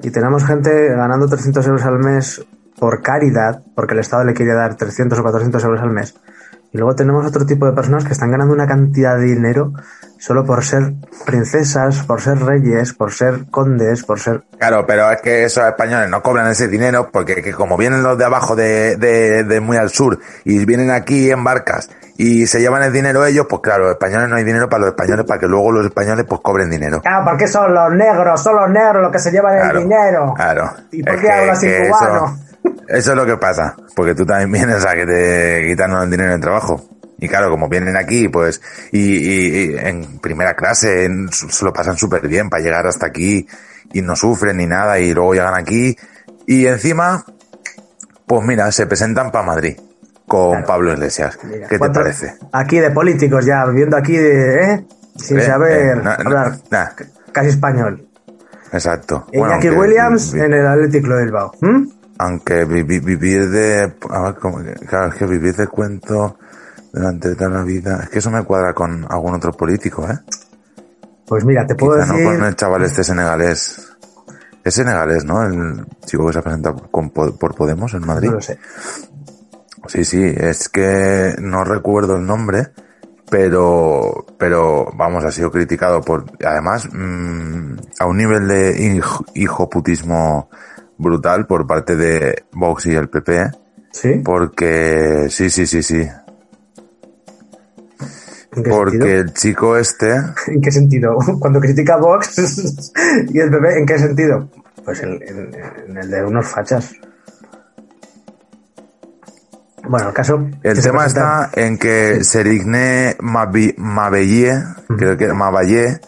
y 0.00 0.10
tenemos 0.10 0.44
gente 0.44 0.88
ganando 0.90 1.26
300 1.26 1.66
euros 1.66 1.84
al 1.84 1.98
mes 1.98 2.46
por 2.78 3.02
caridad, 3.02 3.62
porque 3.74 3.94
el 3.94 4.00
Estado 4.00 4.24
le 4.24 4.34
quiere 4.34 4.54
dar 4.54 4.76
300 4.76 5.18
o 5.18 5.22
400 5.22 5.64
euros 5.64 5.82
al 5.82 5.90
mes. 5.90 6.14
Y 6.72 6.78
luego 6.78 6.94
tenemos 6.94 7.26
otro 7.26 7.44
tipo 7.44 7.66
de 7.66 7.72
personas 7.72 8.04
que 8.04 8.12
están 8.12 8.30
ganando 8.30 8.54
una 8.54 8.66
cantidad 8.66 9.16
de 9.16 9.24
dinero 9.24 9.72
solo 10.18 10.44
por 10.44 10.62
ser 10.62 10.92
princesas, 11.24 12.04
por 12.04 12.20
ser 12.20 12.38
reyes, 12.38 12.92
por 12.92 13.10
ser 13.12 13.46
condes, 13.50 14.04
por 14.04 14.20
ser... 14.20 14.42
Claro, 14.58 14.84
pero 14.86 15.10
es 15.10 15.20
que 15.22 15.44
esos 15.44 15.64
españoles 15.64 16.08
no 16.10 16.22
cobran 16.22 16.48
ese 16.48 16.68
dinero 16.68 17.08
porque 17.10 17.42
que 17.42 17.52
como 17.52 17.76
vienen 17.76 18.02
los 18.02 18.18
de 18.18 18.24
abajo 18.26 18.54
de, 18.54 18.96
de, 18.96 19.44
de 19.44 19.60
muy 19.60 19.78
al 19.78 19.90
sur 19.90 20.18
y 20.44 20.64
vienen 20.66 20.90
aquí 20.90 21.30
en 21.30 21.42
barcas 21.42 21.88
y 22.18 22.46
se 22.46 22.60
llevan 22.60 22.82
el 22.82 22.92
dinero 22.92 23.24
ellos, 23.24 23.46
pues 23.48 23.62
claro, 23.62 23.84
los 23.84 23.92
españoles 23.92 24.28
no 24.28 24.36
hay 24.36 24.44
dinero 24.44 24.68
para 24.68 24.80
los 24.80 24.90
españoles 24.90 25.24
para 25.24 25.40
que 25.40 25.46
luego 25.46 25.72
los 25.72 25.86
españoles 25.86 26.26
pues 26.28 26.42
cobren 26.42 26.68
dinero. 26.68 27.00
Claro, 27.00 27.24
porque 27.24 27.48
son 27.48 27.72
los 27.72 27.90
negros, 27.94 28.42
son 28.42 28.56
los 28.56 28.68
negros 28.68 29.02
los 29.02 29.10
que 29.10 29.18
se 29.18 29.30
llevan 29.30 29.58
Claro, 29.58 29.78
el 29.78 29.84
dinero. 29.84 30.34
Claro. 30.36 30.70
¿Y 30.90 31.02
por 31.02 31.18
qué 31.18 31.32
hablas 31.32 31.60
cubano? 31.60 32.26
Eso, 32.26 32.49
eso 32.88 33.10
es 33.12 33.16
lo 33.16 33.26
que 33.26 33.36
pasa, 33.36 33.76
porque 33.94 34.14
tú 34.14 34.24
también 34.26 34.50
vienes 34.52 34.84
a 34.86 34.94
que 34.94 35.06
te 35.06 35.66
quitan 35.68 35.92
el 35.92 36.10
dinero 36.10 36.28
en 36.30 36.34
el 36.36 36.40
trabajo. 36.40 36.84
Y 37.18 37.28
claro, 37.28 37.50
como 37.50 37.68
vienen 37.68 37.96
aquí, 37.96 38.28
pues, 38.28 38.62
y, 38.92 38.98
y- 38.98 39.72
y 39.74 39.76
en 39.76 40.18
primera 40.20 40.54
clase, 40.54 41.04
en- 41.04 41.28
se 41.30 41.64
lo 41.64 41.72
pasan 41.72 41.96
súper 41.96 42.26
bien 42.26 42.48
para 42.48 42.62
llegar 42.62 42.86
hasta 42.86 43.06
aquí 43.06 43.46
y 43.92 44.00
no 44.02 44.16
sufren 44.16 44.56
ni 44.56 44.66
nada 44.66 44.98
y 44.98 45.12
luego 45.12 45.34
llegan 45.34 45.54
aquí 45.54 45.94
y 46.46 46.66
encima, 46.66 47.24
pues 48.26 48.46
mira, 48.46 48.70
se 48.72 48.86
presentan 48.86 49.30
para 49.30 49.44
Madrid 49.44 49.76
con 50.26 50.52
Claro. 50.52 50.66
Pablo 50.66 50.92
Iglesias. 50.94 51.38
Mira, 51.44 51.66
¿Qué 51.68 51.74
te 51.74 51.78
¿cuánto- 51.78 52.00
parece? 52.00 52.34
Aquí 52.52 52.78
de 52.78 52.90
políticos 52.90 53.44
ya, 53.44 53.66
viviendo 53.66 53.96
aquí 53.98 54.16
de, 54.16 54.64
¿eh? 54.64 54.84
Sin 55.16 55.38
Eh, 55.40 55.42
saber 55.42 55.98
eh, 55.98 56.00
na- 56.02 56.14
hablar 56.14 56.52
na. 56.70 56.94
casi 57.32 57.48
español. 57.50 58.06
Exacto. 58.72 59.26
Iñaki 59.32 59.52
aunque 59.52 59.70
Williams 59.72 60.32
en 60.34 60.54
el 60.54 60.66
Atlético 60.66 61.08
de 61.16 61.24
Bilbao. 61.24 61.52
¿Mm? 61.60 61.86
Aunque 62.22 62.64
vi- 62.66 62.82
vi- 62.82 63.00
vivir 63.00 63.48
de, 63.48 63.94
a 64.10 64.22
ver, 64.22 64.34
como 64.36 64.58
que- 64.62 64.74
claro, 64.86 65.08
es 65.08 65.14
que 65.14 65.24
vivir 65.26 65.54
de 65.56 65.66
cuento 65.68 66.36
durante 66.92 67.34
toda 67.34 67.48
la 67.50 67.62
vida, 67.62 68.00
es 68.02 68.10
que 68.10 68.18
eso 68.18 68.30
me 68.30 68.44
cuadra 68.44 68.74
con 68.74 69.06
algún 69.08 69.34
otro 69.34 69.52
político, 69.52 70.06
¿eh? 70.06 70.18
Pues 71.26 71.44
mira, 71.46 71.64
te 71.66 71.74
puedo 71.76 71.94
Quizá 72.00 72.12
decir... 72.12 72.26
no 72.26 72.36
con 72.36 72.44
el 72.46 72.56
chaval 72.56 72.82
este 72.82 73.04
senegalés. 73.04 73.86
Es 74.62 74.74
senegalés, 74.74 75.24
¿no? 75.24 75.42
El 75.44 75.86
chico 76.04 76.26
que 76.26 76.32
se 76.34 76.38
ha 76.40 76.42
presentado 76.42 76.88
con 76.90 77.08
Po- 77.10 77.38
por 77.38 77.54
Podemos 77.54 77.94
en 77.94 78.06
Madrid. 78.06 78.28
No 78.28 78.34
lo 78.34 78.40
sé. 78.42 78.58
Sí, 79.86 80.04
sí, 80.04 80.22
es 80.36 80.68
que 80.68 81.34
no 81.40 81.64
recuerdo 81.64 82.16
el 82.16 82.26
nombre, 82.26 82.68
pero, 83.30 84.26
pero 84.38 84.86
vamos, 84.94 85.24
ha 85.24 85.32
sido 85.32 85.50
criticado 85.50 86.02
por, 86.02 86.24
además, 86.44 86.86
mm, 86.92 87.76
a 87.98 88.04
un 88.06 88.16
nivel 88.18 88.46
de 88.46 88.74
hij- 88.76 89.24
hijoputismo 89.34 90.50
brutal 91.00 91.46
por 91.46 91.66
parte 91.66 91.96
de 91.96 92.44
Vox 92.52 92.86
y 92.86 92.94
el 92.94 93.08
PP, 93.08 93.50
¿Sí? 93.92 94.22
porque, 94.24 95.26
sí, 95.30 95.48
sí, 95.50 95.66
sí, 95.66 95.82
sí, 95.82 96.06
¿En 98.52 98.62
qué 98.64 98.70
porque 98.70 98.98
sentido? 98.98 99.16
el 99.20 99.32
chico 99.32 99.76
este, 99.76 100.10
¿En 100.48 100.60
qué 100.60 100.70
sentido? 100.70 101.16
Cuando 101.40 101.60
critica 101.60 101.94
a 101.94 101.98
Vox 101.98 102.92
y 103.32 103.38
el 103.38 103.50
PP, 103.50 103.78
¿en 103.78 103.86
qué 103.86 103.98
sentido? 103.98 104.48
Pues 104.84 105.02
en, 105.02 105.12
en- 105.22 105.50
en 105.88 105.96
el 105.96 106.10
de 106.10 106.24
unos 106.24 106.46
fachas. 106.46 106.92
Bueno, 109.88 110.08
el 110.08 110.14
caso... 110.14 110.46
el 110.62 110.82
tema 110.82 111.06
está 111.06 111.50
en 111.54 111.78
que 111.78 112.22
Serigné 112.22 113.16
Mabi- 113.18 113.74
Mabellé, 113.78 114.62
creo 114.98 115.16
que 115.16 115.28
Maballé, 115.32 116.00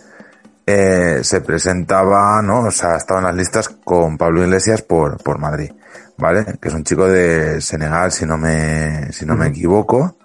eh, 0.67 1.21
se 1.23 1.41
presentaba, 1.41 2.41
¿no? 2.43 2.61
O 2.61 2.71
sea, 2.71 2.97
estaba 2.97 3.21
en 3.21 3.27
las 3.27 3.37
listas 3.37 3.69
con 3.69 4.17
Pablo 4.17 4.43
Iglesias 4.45 4.83
por, 4.83 5.23
por 5.23 5.39
Madrid, 5.39 5.73
¿vale? 6.19 6.59
Que 6.61 6.69
es 6.69 6.75
un 6.75 6.85
chico 6.85 7.09
de 7.09 7.61
Senegal, 7.61 8.13
si 8.13 8.27
no 8.27 8.39
me, 8.39 9.13
si 9.13 9.27
no 9.27 9.37
me 9.37 9.49
equivoco. 9.49 10.17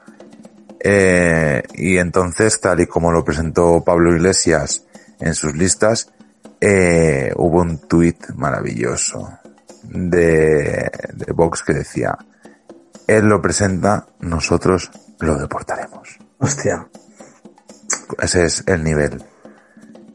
Eh, 0.79 1.63
y 1.73 1.97
entonces, 1.97 2.59
tal 2.61 2.79
y 2.81 2.87
como 2.87 3.11
lo 3.11 3.23
presentó 3.23 3.83
Pablo 3.83 4.15
Iglesias 4.15 4.85
en 5.19 5.33
sus 5.33 5.55
listas, 5.55 6.11
eh, 6.61 7.31
hubo 7.35 7.61
un 7.61 7.79
tuit 7.87 8.29
maravilloso 8.35 9.39
de, 9.83 10.89
de 11.13 11.33
Vox 11.33 11.63
que 11.63 11.73
decía, 11.73 12.17
él 13.07 13.25
lo 13.25 13.41
presenta, 13.41 14.05
nosotros 14.19 14.91
lo 15.19 15.37
deportaremos. 15.37 16.19
Hostia. 16.37 16.87
Ese 18.19 18.45
es 18.45 18.63
el 18.67 18.83
nivel. 18.83 19.23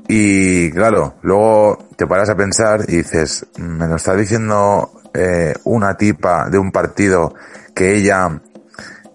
Y 0.08 0.70
claro, 0.72 1.14
luego 1.22 1.86
te 1.96 2.06
paras 2.06 2.28
a 2.30 2.36
pensar 2.36 2.80
y 2.88 2.98
dices, 2.98 3.46
me 3.58 3.86
lo 3.86 3.96
está 3.96 4.14
diciendo 4.14 4.90
eh, 5.14 5.54
una 5.64 5.96
tipa 5.96 6.48
de 6.50 6.58
un 6.58 6.70
partido 6.72 7.34
que 7.74 7.94
ella 7.94 8.40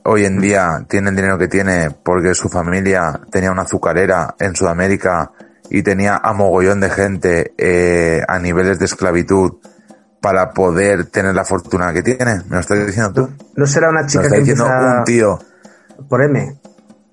hoy 0.03 0.25
en 0.25 0.39
día 0.39 0.85
tiene 0.87 1.09
el 1.09 1.15
dinero 1.15 1.37
que 1.37 1.47
tiene 1.47 1.91
porque 1.91 2.33
su 2.33 2.49
familia 2.49 3.19
tenía 3.29 3.51
una 3.51 3.63
azucarera 3.63 4.35
en 4.39 4.55
Sudamérica 4.55 5.31
y 5.69 5.83
tenía 5.83 6.15
a 6.23 6.33
mogollón 6.33 6.79
de 6.79 6.89
gente 6.89 7.53
eh, 7.57 8.21
a 8.27 8.39
niveles 8.39 8.79
de 8.79 8.85
esclavitud 8.85 9.55
para 10.21 10.51
poder 10.51 11.07
tener 11.07 11.35
la 11.35 11.43
fortuna 11.43 11.91
que 11.93 12.01
tiene. 12.01 12.37
¿Me 12.47 12.55
lo 12.55 12.59
estás 12.59 12.85
diciendo 12.85 13.11
tú? 13.13 13.29
¿No 13.55 13.67
será 13.67 13.89
una 13.89 13.99
Me 13.99 14.03
lo 14.05 14.09
chica 14.09 14.23
está 14.23 14.35
que 14.35 14.39
diciendo 14.39 14.65
empieza 14.65 14.97
un 14.97 15.03
tío. 15.03 15.39
por 16.07 16.23
M? 16.23 16.57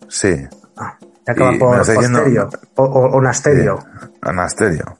Sí. 0.08 0.46
Ah, 0.76 0.96
que 1.24 1.32
acaba 1.32 1.52
por 1.58 1.86
diciendo-. 1.86 2.48
O, 2.76 2.84
o. 2.84 3.16
Anasterio. 4.20 4.96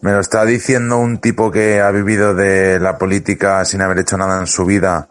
Me 0.00 0.12
lo 0.12 0.20
está 0.20 0.44
diciendo 0.44 0.98
un 0.98 1.18
tipo 1.18 1.50
que 1.50 1.80
ha 1.80 1.90
vivido 1.92 2.34
de 2.34 2.80
la 2.80 2.98
política 2.98 3.64
sin 3.64 3.82
haber 3.82 4.00
hecho 4.00 4.16
nada 4.16 4.40
en 4.40 4.46
su 4.46 4.64
vida 4.64 5.08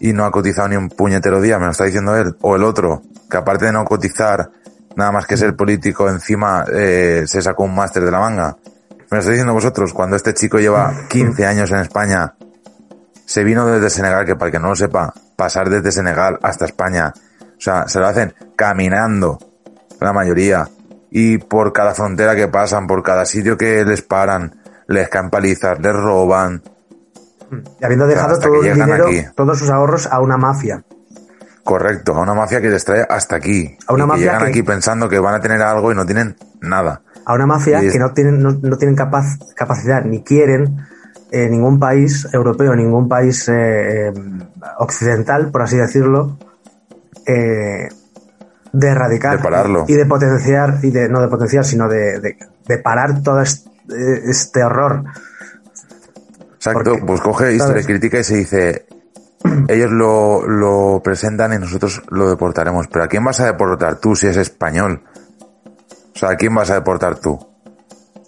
y 0.00 0.12
no 0.12 0.26
ha 0.26 0.30
cotizado 0.30 0.68
ni 0.68 0.76
un 0.76 0.90
puñetero 0.90 1.40
día. 1.40 1.58
Me 1.58 1.64
lo 1.64 1.70
está 1.70 1.84
diciendo 1.84 2.14
él. 2.14 2.36
O 2.42 2.54
el 2.54 2.62
otro, 2.62 3.02
que 3.30 3.36
aparte 3.38 3.66
de 3.66 3.72
no 3.72 3.84
cotizar, 3.86 4.50
nada 4.96 5.12
más 5.12 5.26
que 5.26 5.36
ser 5.36 5.56
político, 5.56 6.08
encima 6.10 6.66
eh, 6.70 7.24
se 7.26 7.40
sacó 7.40 7.64
un 7.64 7.74
máster 7.74 8.04
de 8.04 8.10
la 8.10 8.20
manga. 8.20 8.56
Me 9.10 9.16
lo 9.16 9.18
está 9.18 9.30
diciendo 9.30 9.54
vosotros, 9.54 9.94
cuando 9.94 10.16
este 10.16 10.34
chico 10.34 10.58
lleva 10.58 10.92
15 11.08 11.46
años 11.46 11.70
en 11.70 11.78
España, 11.78 12.34
se 13.24 13.44
vino 13.44 13.66
desde 13.66 13.88
Senegal, 13.88 14.26
que 14.26 14.36
para 14.36 14.46
el 14.46 14.52
que 14.52 14.58
no 14.58 14.68
lo 14.68 14.76
sepa, 14.76 15.14
pasar 15.36 15.70
desde 15.70 15.92
Senegal 15.92 16.38
hasta 16.42 16.66
España, 16.66 17.14
o 17.14 17.60
sea, 17.60 17.88
se 17.88 17.98
lo 17.98 18.06
hacen 18.06 18.34
caminando, 18.56 19.38
la 20.00 20.12
mayoría, 20.12 20.68
y 21.10 21.38
por 21.38 21.72
cada 21.72 21.94
frontera 21.94 22.34
que 22.36 22.48
pasan, 22.48 22.86
por 22.86 23.02
cada 23.02 23.24
sitio 23.24 23.56
que 23.56 23.84
les 23.84 24.02
paran, 24.02 24.54
les 24.86 25.08
caen 25.08 25.30
palizas, 25.30 25.78
les 25.80 25.92
roban, 25.92 26.62
Y 27.80 27.84
habiendo 27.84 28.06
dejado 28.06 28.38
todo 28.38 28.62
el 28.62 28.74
dinero, 28.74 29.06
aquí. 29.06 29.24
todos 29.34 29.58
sus 29.58 29.70
ahorros 29.70 30.06
a 30.06 30.20
una 30.20 30.36
mafia. 30.36 30.84
correcto, 31.64 32.14
a 32.14 32.20
una 32.22 32.32
mafia 32.34 32.60
que 32.62 32.68
les 32.70 32.82
trae 32.84 33.04
hasta 33.08 33.36
aquí, 33.36 33.76
A 33.86 33.92
una 33.92 34.04
y 34.04 34.06
que 34.06 34.08
mafia 34.08 34.24
llegan 34.24 34.42
que- 34.44 34.48
aquí 34.48 34.62
pensando 34.62 35.06
que 35.08 35.18
van 35.18 35.34
a 35.34 35.40
tener 35.40 35.60
algo 35.60 35.92
y 35.92 35.94
no 35.94 36.06
tienen 36.06 36.34
nada. 36.62 37.02
A 37.26 37.34
una 37.34 37.44
mafia 37.46 37.80
es- 37.82 37.92
que 37.92 37.98
no 37.98 38.12
tienen, 38.14 38.42
no, 38.42 38.52
no 38.52 38.76
tienen 38.78 38.96
capaz, 38.96 39.36
capacidad 39.54 40.02
ni 40.04 40.22
quieren 40.22 40.78
eh, 41.30 41.46
ningún 41.50 41.78
país 41.78 42.26
europeo, 42.32 42.74
ningún 42.74 43.06
país 43.06 43.46
eh, 43.50 44.08
eh, 44.08 44.12
occidental, 44.78 45.50
por 45.50 45.60
así 45.60 45.76
decirlo, 45.76 46.38
eh, 47.26 47.88
de 48.72 48.88
erradicar 48.88 49.38
De 49.38 49.42
pararlo. 49.42 49.84
y 49.88 49.94
de 49.94 50.06
potenciar, 50.06 50.78
y 50.82 50.90
de 50.90 51.08
no 51.08 51.20
de 51.20 51.28
potenciar, 51.28 51.64
sino 51.64 51.88
de, 51.88 52.20
de- 52.20 52.36
de 52.66 52.78
parar 52.78 53.22
todo 53.22 53.40
este, 53.40 53.70
este 54.28 54.62
horror. 54.62 55.04
Exacto, 56.56 56.82
Porque, 56.92 57.02
pues 57.06 57.20
coge 57.20 57.54
y 57.54 57.60
se 57.60 57.72
le 57.72 57.84
critica 57.84 58.18
y 58.18 58.24
se 58.24 58.36
dice, 58.36 58.86
ellos 59.68 59.90
lo, 59.90 60.46
lo 60.46 61.00
presentan 61.02 61.52
y 61.52 61.58
nosotros 61.58 62.02
lo 62.10 62.28
deportaremos. 62.28 62.88
Pero 62.88 63.04
¿a 63.04 63.08
quién 63.08 63.24
vas 63.24 63.40
a 63.40 63.46
deportar 63.46 63.96
tú 63.96 64.14
si 64.16 64.26
es 64.26 64.36
español? 64.36 65.02
O 66.14 66.18
sea, 66.18 66.30
¿a 66.30 66.36
quién 66.36 66.54
vas 66.54 66.70
a 66.70 66.74
deportar 66.74 67.18
tú? 67.20 67.38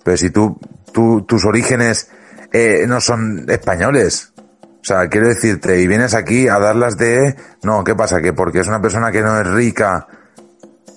Pero 0.05 0.17
si 0.17 0.31
tú, 0.31 0.59
tú 0.93 1.23
tus 1.23 1.45
orígenes 1.45 2.09
eh, 2.53 2.85
no 2.87 3.01
son 3.01 3.45
españoles. 3.49 4.33
O 4.37 4.85
sea, 4.85 5.09
quiero 5.09 5.29
decirte, 5.29 5.81
y 5.81 5.87
vienes 5.87 6.15
aquí 6.15 6.49
a 6.49 6.59
darlas 6.59 6.97
de... 6.97 7.37
No, 7.63 7.85
¿qué 7.85 7.95
pasa? 7.95 8.23
Que 8.23 8.33
porque 8.33 8.61
es 8.61 8.69
una 8.69 8.81
persona 8.81 9.13
que 9.13 9.21
no 9.21 9.39
es 9.39 9.47
rica, 9.47 10.07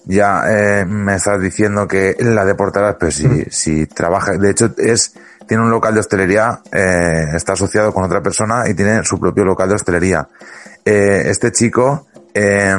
ya 0.06 0.44
eh, 0.50 0.86
me 0.86 1.16
estás 1.16 1.40
diciendo 1.42 1.88
que 1.88 2.16
la 2.20 2.44
deportarás, 2.46 2.96
pero 3.00 3.12
si, 3.12 3.46
si 3.50 3.86
trabaja, 3.88 4.34
de 4.34 4.50
hecho 4.52 4.74
es, 4.78 5.14
tiene 5.48 5.64
un 5.64 5.70
local 5.70 5.94
de 5.94 6.00
hostelería, 6.02 6.62
eh, 6.72 7.26
está 7.36 7.54
asociado 7.54 7.94
con 7.94 8.04
otra 8.04 8.22
persona 8.22 8.64
y 8.70 8.74
tiene 8.74 9.04
su 9.04 9.20
propio 9.20 9.46
local 9.46 9.70
de 9.70 9.76
hostelería. 9.76 10.28
Eh, 10.86 11.24
este 11.28 11.52
chico, 11.52 12.08
eh, 12.34 12.76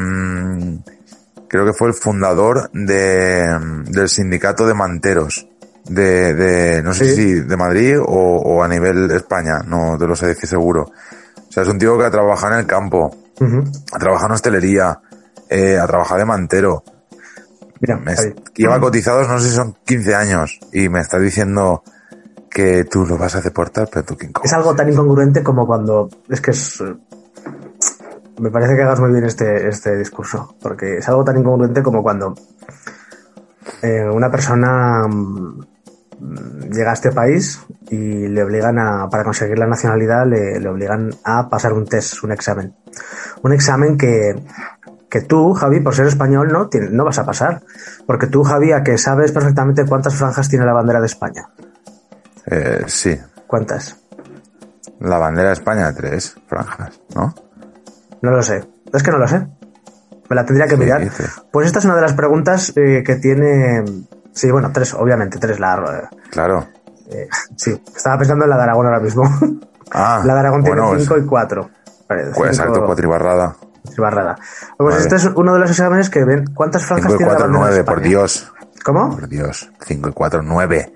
creo 1.49 1.65
que 1.67 1.73
fue 1.73 1.89
el 1.89 1.95
fundador 1.95 2.71
de, 2.73 3.47
del 3.87 4.09
sindicato 4.09 4.67
de 4.67 4.75
manteros. 4.75 5.49
De, 5.87 6.33
de, 6.33 6.83
no 6.83 6.95
sé 6.95 7.05
Sí. 7.05 7.15
si 7.15 7.41
de 7.41 7.57
Madrid 7.59 7.99
o, 8.01 8.05
o 8.07 8.63
a 8.63 8.69
nivel 8.69 9.11
España, 9.11 9.59
no 9.67 9.99
te 9.99 10.07
lo 10.07 10.17
sé 10.17 10.27
decir 10.29 10.49
seguro. 10.49 10.83
O 10.85 11.53
sea, 11.53 11.63
es 11.63 11.69
un 11.69 11.79
tío 11.79 11.99
que 11.99 12.05
ha 12.07 12.11
trabajado 12.11 12.55
en 12.55 12.61
el 12.61 12.67
campo, 12.67 13.15
Ujú. 13.39 13.65
ha 13.93 13.99
trabajado 13.99 14.29
en 14.29 14.33
hostelería, 14.35 14.99
eh, 15.51 15.79
ha 15.79 15.87
trabajado 15.87 16.21
de 16.21 16.25
mantero, 16.25 16.83
Mira, 17.87 17.99
me 17.99 18.15
lleva 18.55 18.81
cotizados, 18.81 19.29
no 19.29 19.39
sé 19.39 19.51
si 19.51 19.57
son 19.57 19.77
15 19.85 20.15
años, 20.15 20.59
y 20.73 20.89
me 20.89 21.01
está 21.01 21.19
diciendo 21.19 21.83
que 22.49 22.85
tú 22.85 23.05
lo 23.05 23.19
vas 23.19 23.35
a 23.37 23.43
deportar, 23.43 23.89
pero 23.93 24.07
tú 24.07 24.17
quién 24.17 24.33
Es 24.43 24.53
algo 24.55 24.75
tan 24.75 24.91
incongruente 24.91 25.43
como 25.43 25.67
cuando. 25.67 26.09
Es 26.31 26.41
que 26.41 26.53
es. 26.53 26.83
Me 28.41 28.51
parece 28.51 28.75
que 28.75 28.83
hagas 28.83 29.01
muy 29.01 29.13
bien 29.13 29.25
este, 29.25 29.69
este 29.69 29.99
discurso, 29.99 30.55
porque 30.63 30.97
es 30.97 31.09
algo 31.09 31.25
tan 31.25 31.37
incongruente 31.37 31.83
como 31.83 32.03
cuando 32.03 32.35
eh, 33.83 34.09
una 34.11 34.31
persona 34.31 35.07
mm, 35.07 36.71
llega 36.73 36.91
a 36.91 36.95
este 36.95 37.13
país 37.13 37.61
y 37.91 38.29
le 38.29 38.43
obligan 38.43 38.79
a, 38.79 39.09
para 39.11 39.25
conseguir 39.25 39.59
la 39.59 39.67
nacionalidad, 39.67 40.27
le, 40.27 40.59
le 40.59 40.69
obligan 40.69 41.11
a 41.23 41.51
pasar 41.51 41.75
un 41.75 41.85
test, 41.85 42.25
un 42.25 42.33
examen. 42.33 42.75
Un 43.43 43.53
examen 43.53 43.99
que, 43.99 44.35
que 45.15 45.21
tú, 45.21 45.55
Javi, 45.55 45.79
por 45.79 45.95
ser 45.95 46.09
español, 46.09 46.49
no, 46.53 46.69
no 46.91 47.05
vas 47.05 47.21
a 47.21 47.25
pasar. 47.25 47.63
Porque 48.05 48.27
tú, 48.27 48.43
Javi, 48.43 48.73
a 48.73 48.83
que 48.83 48.99
sabes 48.99 49.31
perfectamente 49.31 49.87
cuántas 49.87 50.17
franjas 50.17 50.49
tiene 50.49 50.67
la 50.67 50.73
bandera 50.73 50.99
de 50.99 51.07
España. 51.07 51.49
Eh, 52.47 52.83
sí, 52.89 53.17
¿Cuántas? 53.47 53.97
la 54.99 55.19
bandera 55.19 55.49
de 55.51 55.53
España, 55.55 55.93
tres 55.95 56.35
franjas, 56.49 57.01
¿no? 57.15 57.33
No 58.23 58.31
lo 58.33 58.43
sé. 58.43 58.65
Es 58.93 59.03
que 59.05 59.13
no 59.13 59.19
lo 59.19 59.29
sé. 59.29 59.47
Me 60.29 60.35
la 60.35 60.45
tendría 60.45 60.67
que 60.67 60.75
Sí, 60.75 60.81
mirar. 60.81 61.01
dice. 61.03 61.25
Pues 61.53 61.67
esta 61.69 61.79
es 61.79 61.85
una 61.85 61.95
de 61.95 62.01
las 62.03 62.15
preguntas 62.15 62.73
eh, 62.75 63.05
que 63.07 63.15
tiene. 63.17 63.85
Sí, 64.33 64.51
bueno, 64.51 64.73
tres, 64.73 64.95
obviamente, 64.95 65.39
tres. 65.39 65.61
La, 65.61 66.09
Claro. 66.31 66.67
eh, 67.11 67.29
sí, 67.57 67.81
estaba 67.95 68.19
pensando 68.19 68.45
en 68.47 68.51
la 68.51 68.57
de 68.57 68.63
Aragón 68.65 68.87
ahora 68.87 68.99
mismo. 69.01 69.23
Ah, 69.93 70.23
la 70.27 70.35
de 70.35 70.41
Aragón 70.41 70.63
bueno, 70.63 70.83
tiene 70.87 70.97
es- 70.97 71.03
cinco 71.09 71.19
y 71.19 71.25
cuatro. 71.27 71.71
Vale, 72.09 72.25
pues 72.35 72.57
cinco- 72.57 72.85
cuatribarrada. 72.87 73.55
Barrada. 73.99 74.37
Pues 74.77 74.97
este 74.97 75.17
es 75.17 75.25
uno 75.27 75.53
de 75.55 75.61
los 75.61 75.71
exámenes 75.71 76.11
que 76.11 76.25
ven 76.25 76.47
cuántas 76.55 76.85
franjas 76.85 77.13
5 77.13 77.15
y 77.15 77.19
tiene 77.19 77.33
la 77.33 77.39
4, 77.39 77.53
bandera 77.53 77.71
de 77.71 77.83
9, 77.83 77.85
por? 77.85 78.01
Dios. 78.03 78.53
¿Cómo? 78.85 79.11
Por 79.11 79.29
Dios. 79.29 79.71
5 79.87 80.09
y 80.09 80.13
4, 80.13 80.43
9. 80.43 80.93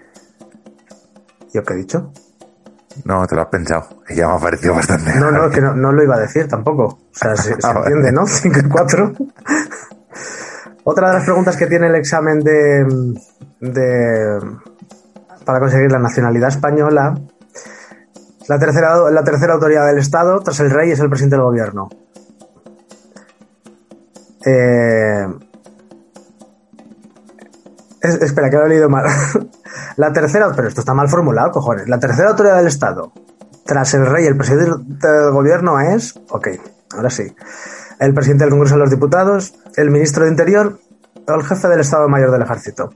¿Yo 1.55 1.62
qué 1.62 1.74
he 1.74 1.77
dicho? 1.77 2.12
No, 3.05 3.27
te 3.27 3.35
lo 3.37 3.42
has 3.42 3.48
pensado. 3.48 3.87
Ya 4.11 4.27
me 4.29 4.35
ha 4.35 4.38
parecido 4.38 4.74
bastante. 4.74 5.14
No, 5.14 5.31
no, 5.31 5.48
que 5.51 5.61
no, 5.61 5.74
no 5.74 5.92
lo 5.92 6.03
iba 6.03 6.16
a 6.16 6.20
decir 6.20 6.48
tampoco. 6.48 6.85
O 6.85 7.01
sea, 7.12 7.37
se, 7.37 7.55
se 7.61 7.66
Ah, 7.66 7.74
entiende, 7.77 8.12
¿no? 8.12 8.27
5 8.27 8.59
y 8.59 8.68
4. 8.68 9.12
Otra 10.85 11.09
de 11.09 11.14
las 11.14 11.24
preguntas 11.24 11.57
que 11.57 11.66
tiene 11.66 11.87
el 11.88 11.94
examen 11.94 12.40
de, 12.40 12.87
de 13.61 14.40
para 15.44 15.61
conseguir 15.61 15.92
la 15.92 15.98
nacionalidad 15.98 16.48
española. 16.48 17.14
La 18.48 18.59
tercera, 18.59 19.11
la 19.11 19.22
tercera 19.22 19.55
autoridad 19.55 19.87
del 19.87 19.98
Estado, 19.98 20.40
tras 20.40 20.59
el 20.61 20.70
rey, 20.70 20.90
es 20.90 21.01
el 21.01 21.09
presidente 21.11 21.37
del 21.37 21.44
gobierno. 21.44 21.88
Eh, 24.51 25.27
es- 28.01 28.23
espera, 28.23 28.49
que 28.51 28.57
lo 28.57 28.67
he 28.67 28.69
leído 28.71 28.89
mal. 28.89 29.05
la 29.97 30.13
tercera, 30.13 30.51
pero 30.55 30.69
esto 30.69 30.81
está 30.81 30.95
mal 30.95 31.09
formulado, 31.09 31.51
cojones. 31.51 31.89
La 31.89 31.99
tercera 31.99 32.31
autoridad 32.31 32.57
del 32.57 32.67
Estado, 32.69 33.13
tras 33.67 33.93
el 33.95 34.07
rey, 34.07 34.27
el 34.27 34.37
presidente 34.37 35.07
del 35.09 35.31
gobierno 35.33 35.79
es. 35.81 36.15
Ok, 36.31 36.49
ahora 36.95 37.11
sí. 37.11 37.35
El 38.01 38.15
presidente 38.15 38.45
del 38.45 38.53
Congreso 38.53 38.77
de 38.77 38.81
los 38.81 38.91
Diputados, 38.91 39.55
el 39.77 39.91
ministro 39.91 40.25
de 40.25 40.31
Interior 40.31 40.79
o 41.27 41.33
el 41.35 41.43
jefe 41.43 41.69
del 41.69 41.81
Estado 41.81 42.09
Mayor 42.09 42.31
del 42.31 42.43
Ejército. 42.43 42.91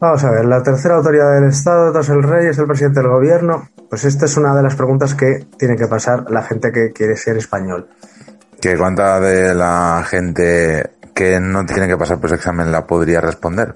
Vamos 0.00 0.24
a 0.24 0.30
ver, 0.30 0.46
la 0.46 0.62
tercera 0.62 0.94
autoridad 0.96 1.34
del 1.34 1.50
Estado 1.50 1.92
tras 1.92 2.08
el 2.08 2.22
rey 2.22 2.46
es 2.46 2.56
el 2.58 2.66
presidente 2.66 3.00
del 3.00 3.10
gobierno. 3.10 3.68
Pues 3.90 4.04
esta 4.04 4.24
es 4.24 4.36
una 4.38 4.54
de 4.54 4.62
las 4.62 4.74
preguntas 4.76 5.14
que 5.14 5.46
tiene 5.58 5.76
que 5.76 5.88
pasar 5.88 6.30
la 6.30 6.42
gente 6.42 6.70
que 6.72 6.92
quiere 6.92 7.16
ser 7.16 7.36
español. 7.36 7.88
Que 8.60 8.76
cuánta 8.76 9.20
de 9.20 9.54
la 9.54 10.04
gente 10.06 10.90
que 11.14 11.40
no 11.40 11.64
tiene 11.64 11.88
que 11.88 11.96
pasar 11.96 12.18
por 12.18 12.26
ese 12.26 12.36
examen 12.36 12.70
la 12.70 12.86
podría 12.86 13.20
responder. 13.20 13.74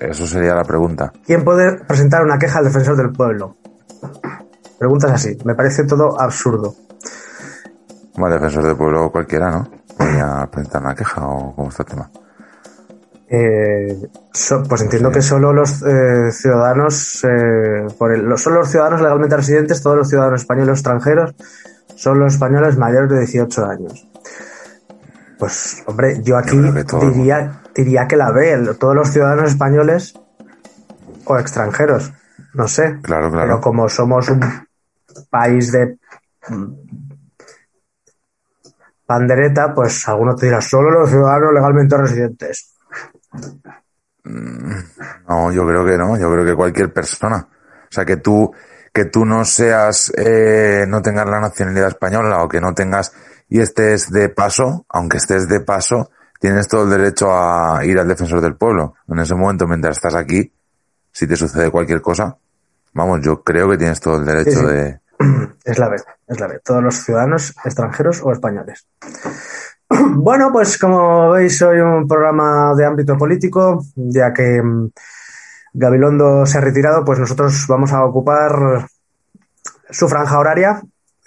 Eso 0.00 0.26
sería 0.26 0.54
la 0.54 0.64
pregunta. 0.64 1.12
¿Quién 1.24 1.44
puede 1.44 1.84
presentar 1.84 2.22
una 2.22 2.38
queja 2.38 2.58
al 2.58 2.64
defensor 2.64 2.96
del 2.96 3.12
pueblo? 3.12 3.56
Preguntas 4.78 5.12
así. 5.12 5.36
Me 5.44 5.54
parece 5.54 5.84
todo 5.84 6.20
absurdo. 6.20 6.74
Bueno, 8.16 8.34
defensor 8.34 8.64
del 8.64 8.76
pueblo 8.76 9.10
cualquiera, 9.12 9.50
¿no? 9.50 9.70
Voy 9.98 10.18
a 10.20 10.48
presentar 10.50 10.82
una 10.82 10.94
queja 10.94 11.26
o 11.26 11.54
cómo 11.54 11.68
está 11.68 11.82
el 11.84 11.88
tema. 11.90 12.10
Eh, 13.28 13.98
so- 14.32 14.62
pues 14.64 14.82
entiendo 14.82 15.10
que 15.10 15.22
solo 15.22 15.52
los 15.52 15.82
eh, 15.82 16.30
ciudadanos, 16.32 17.24
eh, 17.24 17.86
por 17.98 18.12
el- 18.12 18.24
los- 18.24 18.42
solo 18.42 18.56
los 18.60 18.68
ciudadanos 18.68 19.00
legalmente 19.00 19.36
residentes, 19.36 19.82
todos 19.82 19.96
los 19.96 20.08
ciudadanos 20.08 20.40
españoles 20.42 20.68
o 20.70 20.72
extranjeros, 20.72 21.34
son 21.94 22.18
los 22.18 22.34
españoles 22.34 22.76
mayores 22.76 23.10
de 23.10 23.18
18 23.20 23.64
años. 23.66 24.08
Pues, 25.38 25.82
hombre, 25.86 26.22
yo 26.22 26.36
aquí 26.36 26.56
diría, 27.00 27.62
diría 27.74 28.06
que 28.06 28.16
la 28.16 28.28
el- 28.44 28.78
todos 28.78 28.94
los 28.94 29.08
ciudadanos 29.10 29.50
españoles 29.50 30.14
o 31.24 31.38
extranjeros, 31.38 32.12
no 32.54 32.68
sé. 32.68 32.98
Claro, 33.02 33.30
claro. 33.30 33.46
Pero 33.46 33.60
como 33.60 33.88
somos 33.88 34.28
un 34.28 34.40
país 35.30 35.72
de 35.72 35.98
pandereta, 39.06 39.74
pues 39.74 40.08
alguno 40.08 40.34
te 40.34 40.46
dirá, 40.46 40.60
solo 40.60 40.90
los 40.90 41.10
ciudadanos 41.10 41.52
legalmente 41.52 41.96
residentes. 41.96 42.74
No, 44.24 45.52
yo 45.52 45.66
creo 45.66 45.84
que 45.84 45.98
no, 45.98 46.16
yo 46.16 46.30
creo 46.32 46.44
que 46.44 46.54
cualquier 46.54 46.92
persona. 46.92 47.48
O 47.48 47.88
sea, 47.94 48.04
que 48.04 48.16
tú, 48.18 48.52
que 48.92 49.06
tú 49.06 49.24
no 49.24 49.44
seas, 49.44 50.12
eh, 50.16 50.84
no 50.86 51.00
tengas 51.00 51.26
la 51.26 51.40
nacionalidad 51.40 51.88
española 51.88 52.42
o 52.42 52.48
que 52.48 52.60
no 52.60 52.74
tengas 52.74 53.12
y 53.48 53.60
estés 53.60 54.10
de 54.10 54.28
paso, 54.28 54.84
aunque 54.88 55.18
estés 55.18 55.48
de 55.48 55.60
paso, 55.60 56.10
tienes 56.38 56.68
todo 56.68 56.84
el 56.84 56.90
derecho 56.90 57.30
a 57.30 57.84
ir 57.84 57.98
al 57.98 58.08
defensor 58.08 58.40
del 58.40 58.56
pueblo. 58.56 58.94
En 59.08 59.18
ese 59.18 59.34
momento, 59.34 59.66
mientras 59.66 59.96
estás 59.96 60.14
aquí, 60.14 60.52
si 61.10 61.26
te 61.26 61.36
sucede 61.36 61.70
cualquier 61.70 62.00
cosa, 62.00 62.36
vamos, 62.94 63.20
yo 63.22 63.42
creo 63.42 63.70
que 63.70 63.76
tienes 63.78 64.00
todo 64.00 64.16
el 64.16 64.24
derecho 64.24 64.50
Sí, 64.50 64.56
sí. 64.56 64.66
de... 64.66 65.00
Es 65.64 65.78
la 65.78 65.88
vez, 65.88 66.04
es 66.26 66.40
la 66.40 66.48
vez. 66.48 66.60
Todos 66.64 66.82
los 66.82 66.96
ciudadanos 66.96 67.54
extranjeros 67.64 68.20
o 68.22 68.32
españoles. 68.32 68.86
Bueno, 70.14 70.50
pues 70.50 70.78
como 70.78 71.32
veis, 71.32 71.60
hoy 71.60 71.78
un 71.78 72.08
programa 72.08 72.74
de 72.74 72.86
ámbito 72.86 73.14
político, 73.18 73.84
ya 73.94 74.32
que 74.32 74.62
mm, 74.62 74.90
Gabilondo 75.72 76.44
se 76.46 76.58
ha 76.58 76.60
retirado, 76.60 77.04
pues 77.04 77.18
nosotros 77.18 77.66
vamos 77.66 77.92
a 77.92 78.04
ocupar 78.04 78.86
su 79.90 80.08
franja 80.08 80.38
horaria, 80.38 80.82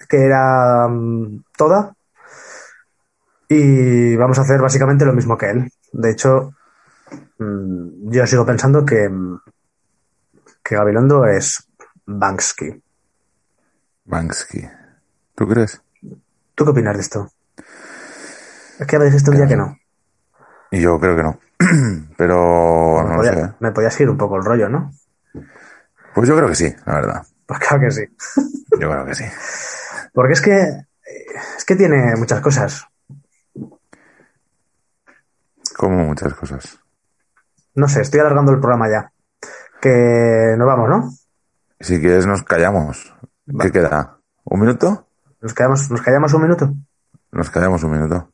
que 0.08 0.24
era 0.24 0.86
mm, 0.88 1.44
toda, 1.56 1.94
y 3.48 4.16
vamos 4.16 4.38
a 4.38 4.42
hacer 4.42 4.60
básicamente 4.60 5.04
lo 5.04 5.12
mismo 5.12 5.36
que 5.36 5.50
él. 5.50 5.70
De 5.92 6.10
hecho, 6.10 6.54
mm, 7.38 8.10
yo 8.10 8.26
sigo 8.26 8.46
pensando 8.46 8.84
que, 8.84 9.08
mm, 9.08 9.40
que 10.62 10.76
Gabilondo 10.76 11.26
es 11.26 11.68
Banksy. 12.06 12.82
Banksy. 14.04 14.68
¿Tú 15.34 15.48
crees? 15.48 15.82
¿Tú 16.54 16.64
qué 16.64 16.70
opinas 16.70 16.94
de 16.94 17.02
esto? 17.02 17.30
Es 18.78 18.86
que 18.86 18.98
me 18.98 19.06
dijiste 19.06 19.30
un 19.30 19.36
día 19.36 19.46
que 19.46 19.56
no. 19.56 19.76
Y 20.70 20.80
yo 20.80 20.98
creo 20.98 21.16
que 21.16 21.22
no. 21.22 21.38
Pero 22.16 23.02
me, 23.04 23.10
no 23.10 23.16
podía- 23.16 23.32
sé. 23.32 23.54
me 23.60 23.72
podías 23.72 24.00
ir 24.00 24.10
un 24.10 24.16
poco 24.18 24.36
el 24.36 24.44
rollo, 24.44 24.68
¿no? 24.68 24.92
Pues 26.14 26.28
yo 26.28 26.36
creo 26.36 26.48
que 26.48 26.54
sí, 26.54 26.74
la 26.86 26.94
verdad. 26.94 27.26
Pues 27.46 27.60
claro 27.60 27.80
que 27.80 27.90
sí. 27.90 28.02
Yo 28.80 28.90
creo 28.90 29.06
que 29.06 29.14
sí. 29.14 29.24
Porque 30.12 30.32
es 30.32 30.40
que 30.40 30.56
es 31.56 31.64
que 31.64 31.76
tiene 31.76 32.14
muchas 32.16 32.40
cosas. 32.40 32.86
Como 35.76 36.04
muchas 36.04 36.34
cosas. 36.34 36.78
No 37.74 37.88
sé, 37.88 38.00
estoy 38.00 38.20
alargando 38.20 38.52
el 38.52 38.60
programa 38.60 38.88
ya. 38.88 39.12
Que 39.80 40.54
nos 40.56 40.66
vamos, 40.66 40.88
¿no? 40.88 41.10
Si 41.80 42.00
quieres 42.00 42.26
nos 42.26 42.42
callamos. 42.42 43.14
¿Qué 43.60 43.70
queda? 43.70 44.18
¿Un 44.44 44.60
minuto? 44.60 45.06
Nos 45.40 45.54
quedamos, 45.54 45.90
nos 45.90 46.02
callamos 46.02 46.32
un 46.34 46.42
minuto. 46.42 46.74
Nos 47.32 47.50
callamos 47.50 47.82
un 47.84 47.92
minuto. 47.92 48.32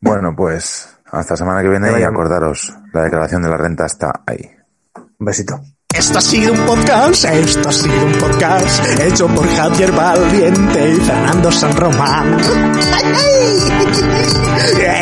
Bueno, 0.00 0.34
pues 0.34 0.98
hasta 1.12 1.36
semana 1.36 1.62
que 1.62 1.68
viene 1.68 2.00
y 2.00 2.02
acordaros, 2.02 2.74
la 2.92 3.02
declaración 3.02 3.42
de 3.42 3.48
la 3.50 3.56
renta 3.56 3.86
está 3.86 4.22
ahí. 4.26 4.50
Un 4.96 5.26
besito. 5.26 5.60
Esto 6.00 6.16
ha 6.16 6.22
sido 6.22 6.54
un 6.54 6.64
podcast, 6.64 7.26
esto 7.26 7.68
ha 7.68 7.72
sido 7.72 8.06
un 8.06 8.12
podcast 8.12 8.82
hecho 9.02 9.28
por 9.28 9.46
Javier 9.54 9.92
Valiente 9.92 10.92
y 10.92 10.96
Fernando 10.96 11.52
San 11.52 11.76
Román. 11.76 12.38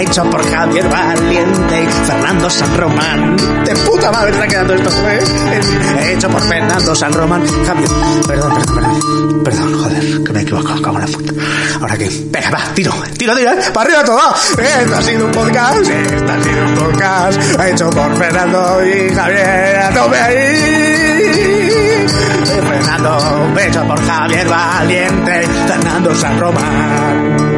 Hecho 0.09 0.25
por 0.31 0.43
Javier 0.51 0.89
Valiente 0.89 1.83
y 1.83 2.07
Fernando 2.07 2.49
San 2.49 2.75
Román. 2.79 3.37
De 3.63 3.77
puta 3.77 4.11
madre 4.11 4.31
está 4.31 4.49
quedando 4.49 4.73
esto, 4.73 4.89
¿eh? 5.07 6.13
Hecho 6.15 6.31
por 6.31 6.41
Fernando 6.41 6.95
San 6.95 7.13
Román. 7.13 7.47
Javier, 7.67 7.91
perdón, 8.27 8.55
perdón, 8.55 8.75
perdón. 8.75 9.45
Perdón, 9.45 9.75
joder, 9.79 10.25
que 10.25 10.33
me 10.33 10.39
he 10.39 10.43
equivocado, 10.45 10.81
cago 10.81 10.99
en 10.99 11.05
la 11.05 11.19
puta. 11.19 11.33
Ahora 11.83 11.99
que, 11.99 12.11
venga, 12.31 12.51
va, 12.51 12.59
tiro, 12.75 12.91
tiro, 13.19 13.37
tiro, 13.37 13.53
¿eh? 13.53 13.59
para 13.75 13.87
arriba 13.87 14.05
todo. 14.05 14.35
Esto 14.59 14.97
ha 14.97 15.03
sido 15.03 15.27
un 15.27 15.33
podcast, 15.33 15.91
esto 15.91 16.33
ha 16.33 16.43
sido 16.43 16.65
un 16.65 16.75
podcast 16.75 17.61
hecho 17.67 17.91
por 17.91 18.17
Fernando 18.17 18.87
y 18.87 19.15
Javier. 19.15 19.77
A 19.77 19.91
tope 19.91 20.19
ahí. 20.19 22.07
Fernando, 22.47 23.61
hecho 23.61 23.87
por 23.87 24.07
Javier 24.07 24.49
Valiente, 24.49 25.43
Fernando 25.67 26.15
San 26.15 26.41
Román. 26.41 27.58